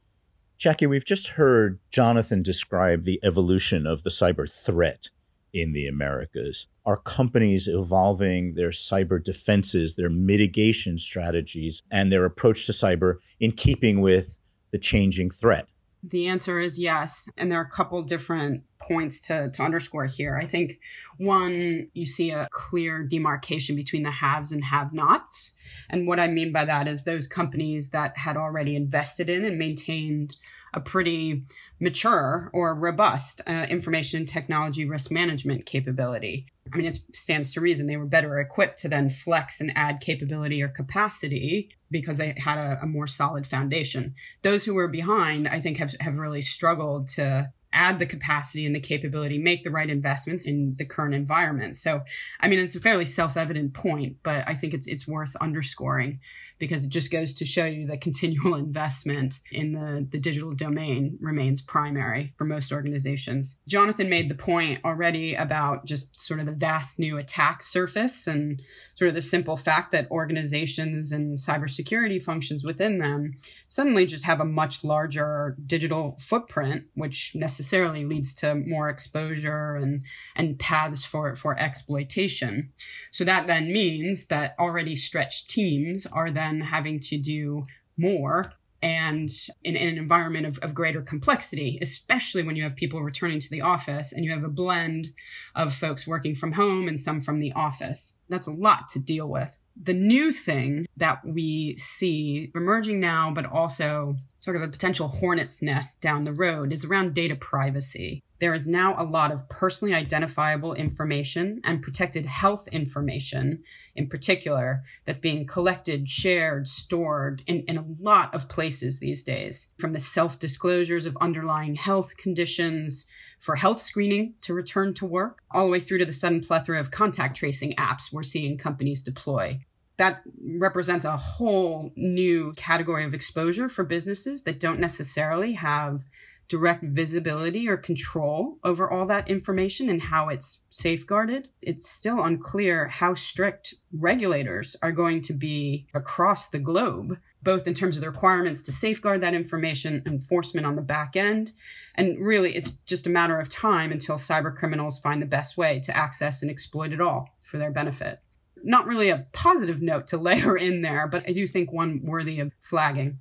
Jackie, 0.58 0.88
we've 0.88 1.06
just 1.06 1.30
heard 1.30 1.80
Jonathan 1.92 2.42
describe 2.42 3.04
the 3.04 3.20
evolution 3.24 3.86
of 3.86 4.02
the 4.02 4.10
cyber 4.10 4.52
threat 4.52 5.10
in 5.54 5.72
the 5.72 5.86
Americas. 5.86 6.68
Are 6.84 6.98
companies 6.98 7.68
evolving 7.68 8.56
their 8.56 8.72
cyber 8.72 9.24
defenses, 9.24 9.96
their 9.96 10.10
mitigation 10.10 10.98
strategies, 10.98 11.84
and 11.92 12.12
their 12.12 12.26
approach 12.26 12.66
to 12.66 12.72
cyber 12.72 13.18
in 13.40 13.52
keeping 13.52 14.02
with 14.02 14.40
the 14.72 14.80
changing 14.80 15.30
threat? 15.30 15.68
The 16.04 16.28
answer 16.28 16.60
is 16.60 16.80
yes. 16.80 17.28
And 17.38 17.52
there 17.52 17.60
are 17.60 17.64
a 17.64 17.70
couple 17.70 18.02
different 18.04 18.64
points 18.80 19.20
to, 19.22 19.50
to 19.52 19.64
underscore 19.64 20.06
here. 20.06 20.38
I 20.38 20.46
think 20.46 20.80
one, 21.18 21.90
you 21.94 22.06
see 22.06 22.32
a 22.32 22.48
clear 22.52 23.04
demarcation 23.04 23.76
between 23.76 24.04
the 24.04 24.12
haves 24.12 24.52
and 24.52 24.64
have 24.64 24.94
nots. 24.94 25.56
And 25.90 26.08
what 26.08 26.20
I 26.20 26.28
mean 26.28 26.52
by 26.52 26.66
that 26.66 26.88
is 26.88 27.04
those 27.04 27.28
companies 27.28 27.90
that 27.90 28.18
had 28.18 28.38
already 28.38 28.76
invested 28.76 29.30
in 29.30 29.46
and 29.46 29.58
maintained 29.58 30.36
a 30.74 30.80
pretty 30.80 31.44
mature 31.80 32.50
or 32.54 32.76
robust 32.76 33.42
uh, 33.48 33.66
information 33.70 34.26
technology 34.26 34.86
risk 34.86 35.12
management 35.12 35.66
capability. 35.66 36.46
I 36.74 36.78
mean, 36.78 36.86
it 36.86 37.00
stands 37.14 37.54
to 37.54 37.62
reason 37.62 37.88
they 37.88 37.98
were 37.98 38.06
better 38.06 38.40
equipped 38.40 38.80
to 38.80 38.90
then 38.90 39.10
flex 39.10 39.62
and 39.62 39.72
add 39.76 40.00
capability 40.00 40.62
or 40.62 40.68
capacity 40.68 41.70
because 41.90 42.18
they 42.18 42.34
had 42.38 42.58
a, 42.58 42.80
a 42.82 42.86
more 42.86 43.08
solid 43.08 43.48
foundation. 43.48 44.16
Those 44.42 44.66
who 44.66 44.74
were 44.74 44.88
behind, 44.88 45.48
I 45.48 45.60
think, 45.60 45.78
have, 45.78 45.96
have 46.00 46.18
really 46.18 46.42
struggled 46.42 47.08
to 47.10 47.52
add 47.78 48.00
the 48.00 48.06
capacity 48.08 48.66
and 48.66 48.76
the 48.76 48.80
capability, 48.80 49.38
make 49.38 49.64
the 49.64 49.70
right 49.70 49.90
investments 49.90 50.48
in 50.48 50.76
the 50.80 50.86
current 50.86 51.14
environment. 51.14 51.78
So, 51.78 52.02
I 52.42 52.48
mean, 52.48 52.58
it's 52.58 52.76
a 52.76 52.80
fairly 52.80 53.06
self-evident 53.06 53.76
point, 53.76 54.18
but 54.24 54.44
I 54.48 54.56
think 54.56 54.74
it's 54.74 54.88
it's 54.88 55.08
worth 55.08 55.36
underscoring 55.38 56.20
because 56.60 56.86
it 56.86 56.90
just 56.90 57.12
goes 57.12 57.36
to 57.36 57.46
show 57.46 57.66
you 57.66 57.86
that 57.88 58.02
continual 58.08 58.56
investment 58.56 59.40
in 59.52 59.74
the, 59.74 60.08
the 60.10 60.20
digital 60.20 60.52
domain 60.52 61.18
remains 61.22 61.62
primary 61.62 62.34
for 62.38 62.46
most 62.46 62.72
organizations. 62.72 63.60
Jonathan 63.68 64.10
made 64.10 64.30
the 64.30 64.36
point 64.36 64.80
already 64.84 65.36
about 65.36 65.86
just 65.86 66.20
sort 66.20 66.40
of 66.40 66.48
the 66.48 66.52
vast 66.52 66.98
new 66.98 67.18
attack 67.18 67.62
surface 67.62 68.26
and 68.26 68.62
sort 68.96 69.10
of 69.10 69.16
the 69.16 69.22
simple 69.22 69.56
fact 69.56 69.92
that 69.92 70.10
organizations 70.10 71.12
and 71.12 71.38
cybersecurity 71.38 72.22
functions 72.22 72.64
within 72.64 72.98
them 72.98 73.34
suddenly 73.68 74.08
just 74.08 74.26
have 74.26 74.40
a 74.40 74.46
much 74.46 74.84
larger 74.84 75.56
digital 75.66 76.18
footprint, 76.20 76.86
which 76.96 77.34
necessarily 77.36 77.67
leads 77.74 78.34
to 78.36 78.56
more 78.56 78.90
exposure 78.90 79.76
and, 79.76 80.04
and 80.36 80.60
paths 80.60 81.06
for, 81.06 81.36
for 81.36 81.58
exploitation. 81.60 82.72
So 83.12 83.24
that 83.24 83.48
then 83.48 83.72
means 83.72 84.28
that 84.28 84.56
already 84.60 84.96
stretched 84.96 85.50
teams 85.50 86.06
are 86.06 86.32
then 86.32 86.62
having 86.62 87.00
to 87.02 87.18
do 87.18 87.64
more 87.98 88.54
and 88.82 89.30
in, 89.64 89.76
in, 89.76 89.90
an 89.90 89.98
environment 89.98 90.46
of, 90.46 90.60
of 90.60 90.74
greater 90.74 91.02
complexity, 91.02 91.80
especially 91.82 92.44
when 92.44 92.56
you 92.56 92.64
have 92.64 92.76
people 92.76 93.02
returning 93.02 93.40
to 93.40 93.50
the 93.50 93.62
office 93.62 94.14
and 94.14 94.24
you 94.24 94.32
have 94.32 94.44
a 94.44 94.50
blend 94.50 95.14
of 95.56 95.74
folks 95.74 96.06
working 96.06 96.36
from 96.36 96.52
home 96.52 96.88
and 96.88 97.00
some 97.00 97.22
from 97.22 97.40
the 97.40 97.52
office. 97.54 98.20
That's 98.30 98.48
a 98.48 98.52
lot 98.52 98.88
to 98.90 99.00
deal 99.00 99.28
with. 99.28 99.58
The 99.82 99.94
new 99.94 100.32
thing 100.32 100.88
that 100.98 101.26
we 101.26 101.76
see 101.78 102.52
emerging 102.56 103.00
now, 103.00 103.32
but 103.32 103.46
also 103.46 104.16
sort 104.48 104.56
of 104.56 104.64
a 104.64 104.70
potential 104.70 105.10
hornet's 105.10 105.62
nest 105.62 106.02
down 106.02 106.24
the 106.24 106.32
road, 106.32 106.72
is 106.72 106.86
around 106.86 107.14
data 107.14 107.36
privacy. 107.36 108.24
There 108.40 108.54
is 108.54 108.66
now 108.66 108.96
a 108.98 109.04
lot 109.04 109.34
of 109.34 109.50
personally 109.50 109.94
identifiable 109.94 110.74
information 110.74 111.60
and 111.66 111.84
protected 111.84 112.26
health 112.26 112.66
information, 112.70 113.64
in 113.94 114.08
particular, 114.08 114.84
that's 115.04 115.20
being 115.20 115.46
collected, 115.46 116.08
shared, 116.08 116.70
stored 116.70 117.44
in, 117.46 117.66
in 117.68 117.76
a 117.76 117.86
lot 118.00 118.34
of 118.34 118.48
places 118.48 119.02
these 119.02 119.22
days. 119.22 119.72
From 119.80 119.92
the 119.92 120.00
self 120.00 120.40
disclosures 120.40 121.06
of 121.06 121.18
underlying 121.20 121.76
health 121.76 122.16
conditions 122.16 123.06
for 123.38 123.58
health 123.58 123.82
screening 123.82 124.36
to 124.44 124.54
return 124.54 124.94
to 124.94 125.06
work, 125.06 125.40
all 125.52 125.66
the 125.66 125.72
way 125.74 125.82
through 125.82 125.98
to 125.98 126.06
the 126.06 126.14
sudden 126.14 126.40
plethora 126.40 126.80
of 126.80 126.90
contact 126.90 127.36
tracing 127.36 127.74
apps 127.74 128.14
we're 128.14 128.24
seeing 128.24 128.58
companies 128.58 129.04
deploy 129.04 129.60
that 129.98 130.22
represents 130.42 131.06
a 131.06 131.18
whole 131.18 131.92
new 131.96 132.54
category 132.54 133.04
of 133.04 133.14
exposure 133.14 133.68
for 133.68 133.84
businesses 133.84 134.44
that 134.44 134.60
don't 134.60 134.80
necessarily 134.80 135.54
have 135.54 136.06
direct 136.48 136.84
visibility 136.84 137.68
or 137.68 137.76
control 137.76 138.58
over 138.64 138.90
all 138.90 139.06
that 139.06 139.30
information 139.30 139.90
and 139.90 140.04
how 140.04 140.30
it's 140.30 140.66
safeguarded. 140.70 141.50
It's 141.62 141.90
still 141.90 142.24
unclear 142.24 142.88
how 142.88 143.16
strict 143.16 143.76
regulators 143.92 144.76
are 144.82 144.94
going 144.94 145.22
to 145.24 145.34
be 145.34 145.88
across 145.94 146.50
the 146.50 146.60
globe, 146.60 147.20
both 147.44 147.68
in 147.68 147.74
terms 147.74 147.98
of 147.98 148.02
the 148.02 148.10
requirements 148.10 148.62
to 148.64 148.72
safeguard 148.72 149.22
that 149.22 149.34
information, 149.34 150.04
enforcement 150.06 150.66
on 150.66 150.76
the 150.78 150.82
back 150.82 151.18
end. 151.18 151.52
And 151.96 152.18
really, 152.18 152.56
it's 152.56 152.78
just 152.78 153.08
a 153.08 153.10
matter 153.10 153.38
of 153.40 153.50
time 153.50 153.92
until 153.92 154.16
cyber 154.16 154.56
criminals 154.56 155.00
find 155.00 155.22
the 155.22 155.26
best 155.26 155.58
way 155.58 155.82
to 155.82 155.98
access 155.98 156.42
and 156.42 156.50
exploit 156.50 156.94
it 156.94 157.02
all 157.02 157.36
for 157.42 157.58
their 157.58 157.72
benefit 157.72 158.22
not 158.64 158.88
really 158.88 159.10
a 159.10 159.28
positive 159.34 159.82
note 159.82 160.08
to 160.08 160.18
layer 160.28 160.58
in 160.58 160.82
there, 160.82 161.08
but 161.08 161.24
I 161.28 161.34
do 161.34 161.48
think 161.48 161.72
one 161.72 162.02
worthy 162.04 162.40
of 162.40 162.52
flagging. 162.60 163.20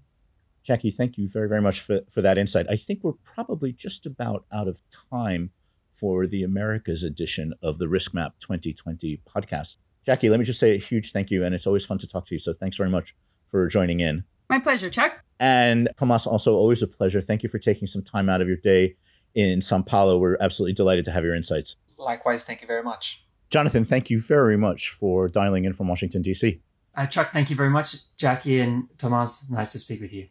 Jackie, 0.63 0.91
thank 0.91 1.17
you 1.17 1.29
very, 1.29 1.49
very 1.49 1.63
much 1.63 1.81
for, 1.81 2.01
for 2.11 2.21
that 2.23 2.39
insight. 2.39 2.67
I 2.69 2.77
think 2.77 3.05
we're 3.05 3.13
probably 3.13 3.73
just 3.73 4.05
about 4.05 4.47
out 4.53 4.67
of 4.67 4.83
time 5.11 5.51
for 5.93 6.27
the 6.27 6.43
Americas 6.43 7.05
edition 7.05 7.55
of 7.63 7.79
the 7.79 7.89
Risk 7.89 8.13
Map 8.13 8.35
2020 8.41 9.21
podcast. 9.27 9.77
Jackie, 10.05 10.29
let 10.29 10.39
me 10.39 10.45
just 10.45 10.61
say 10.61 10.75
a 10.75 10.79
huge 10.79 11.13
thank 11.13 11.31
you, 11.31 11.45
and 11.45 11.55
it's 11.55 11.67
always 11.67 11.87
fun 11.87 11.99
to 11.99 12.07
talk 12.07 12.27
to 12.27 12.35
you. 12.35 12.39
So 12.39 12.53
thanks 12.53 12.77
very 12.77 12.91
much 12.91 13.15
for 13.47 13.67
joining 13.69 14.01
in. 14.01 14.25
My 14.49 14.59
pleasure, 14.59 14.91
Chuck. 14.91 15.21
And 15.41 15.89
Thomaz, 15.99 16.27
also 16.27 16.55
always 16.55 16.83
a 16.83 16.87
pleasure. 16.87 17.21
Thank 17.21 17.43
you 17.43 17.49
for 17.49 17.59
taking 17.59 17.87
some 17.87 18.03
time 18.03 18.29
out 18.29 18.41
of 18.41 18.49
your 18.49 18.57
day 18.57 18.97
in 19.35 19.61
Sao 19.61 19.83
Paulo. 19.83 20.19
We're 20.19 20.37
absolutely 20.41 20.75
delighted 20.75 21.05
to 21.07 21.13
have 21.13 21.25
your 21.25 21.35
insights. 21.35 21.77
Likewise, 21.99 22.45
thank 22.45 22.61
you 22.61 22.67
very 22.67 22.83
much. 22.83 23.26
Jonathan, 23.51 23.85
thank 23.85 24.11
you 24.11 24.21
very 24.21 24.57
much 24.57 24.91
for 24.91 25.29
dialing 25.29 25.65
in 25.65 25.73
from 25.73 25.89
Washington, 25.89 26.23
D.C. 26.23 26.61
Uh, 26.97 27.07
Chuck, 27.07 27.33
thank 27.33 27.51
you 27.51 27.57
very 27.57 27.71
much. 27.71 28.17
Jackie 28.17 28.61
and 28.61 28.89
Thomaz, 28.97 29.51
nice 29.51 29.73
to 29.73 29.79
speak 29.79 30.01
with 30.01 30.13
you. 30.13 30.29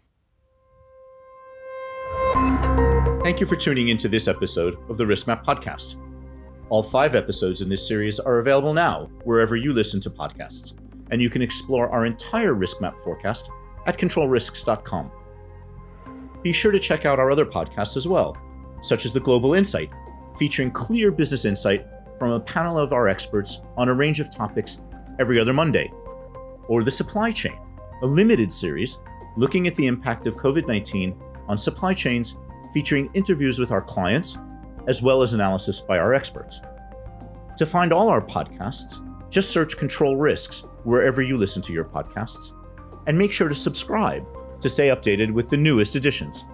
Thank 3.24 3.40
you 3.40 3.46
for 3.46 3.56
tuning 3.56 3.90
into 3.90 4.08
this 4.08 4.28
episode 4.28 4.78
of 4.90 4.98
the 4.98 5.04
RiskMap 5.04 5.44
podcast. 5.44 5.96
All 6.70 6.84
five 6.84 7.16
episodes 7.16 7.62
in 7.62 7.70
this 7.70 7.88
series 7.88 8.20
are 8.20 8.40
available 8.40 8.74
now 8.74 9.10
wherever 9.24 9.56
you 9.56 9.74
listen 9.74 10.00
to 10.02 10.10
podcasts, 10.10 10.74
and 11.12 11.22
you 11.22 11.30
can 11.30 11.42
explore 11.42 11.90
our 11.90 12.06
entire 12.06 12.54
RiskMap 12.54 13.00
forecast 13.00 13.50
at 13.86 13.98
controlrisks.com. 13.98 15.12
Be 16.44 16.52
sure 16.52 16.72
to 16.72 16.80
check 16.80 17.06
out 17.06 17.20
our 17.20 17.32
other 17.32 17.46
podcasts 17.46 17.98
as 17.98 18.08
well, 18.08 18.38
such 18.82 19.06
as 19.06 19.14
The 19.14 19.20
Global 19.20 19.54
Insight, 19.54 19.90
featuring 20.38 20.70
clear 20.72 21.12
business 21.12 21.46
insight 21.46 21.88
from 22.18 22.32
a 22.32 22.40
panel 22.40 22.78
of 22.78 22.94
our 22.94 23.08
experts 23.08 23.62
on 23.78 23.90
a 23.90 23.94
range 23.94 24.20
of 24.20 24.34
topics 24.34 24.82
every 25.20 25.40
other 25.40 25.54
Monday, 25.54 25.92
or 26.68 26.84
The 26.84 26.92
Supply 26.92 27.32
Chain, 27.32 27.60
a 28.02 28.06
limited 28.06 28.52
series 28.52 29.00
looking 29.38 29.68
at 29.68 29.76
the 29.76 29.88
impact 29.88 30.28
of 30.28 30.38
COVID 30.38 30.68
19 30.68 31.16
on 31.48 31.58
supply 31.58 31.94
chains 31.94 32.38
featuring 32.74 33.10
interviews 33.14 33.60
with 33.60 33.72
our 33.72 33.82
clients, 33.82 34.38
as 34.88 35.02
well 35.02 35.22
as 35.22 35.34
analysis 35.34 35.82
by 35.82 35.98
our 35.98 36.14
experts. 36.14 36.62
To 37.58 37.66
find 37.66 37.94
all 37.94 38.10
our 38.10 38.22
podcasts, 38.22 39.02
just 39.30 39.52
search 39.52 39.78
Control 39.78 40.16
Risks 40.16 40.66
wherever 40.84 41.22
you 41.22 41.38
listen 41.38 41.62
to 41.64 41.74
your 41.74 41.86
podcasts, 41.86 42.52
and 43.08 43.18
make 43.18 43.32
sure 43.32 43.48
to 43.48 43.56
subscribe 43.56 44.26
to 44.60 44.70
stay 44.70 44.90
updated 44.90 45.32
with 45.32 45.50
the 45.50 45.58
newest 45.58 45.96
editions. 45.96 46.46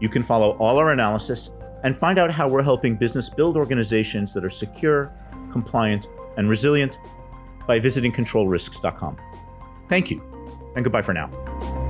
You 0.00 0.08
can 0.08 0.22
follow 0.22 0.56
all 0.58 0.78
our 0.78 0.92
analysis 0.92 1.50
and 1.84 1.96
find 1.96 2.18
out 2.18 2.30
how 2.30 2.48
we're 2.48 2.62
helping 2.62 2.96
business 2.96 3.28
build 3.28 3.56
organizations 3.56 4.34
that 4.34 4.44
are 4.44 4.50
secure, 4.50 5.12
compliant, 5.52 6.08
and 6.36 6.48
resilient 6.48 6.98
by 7.66 7.78
visiting 7.78 8.10
controlrisks.com. 8.10 9.16
Thank 9.88 10.10
you, 10.10 10.20
and 10.74 10.84
goodbye 10.84 11.02
for 11.02 11.12
now. 11.12 11.83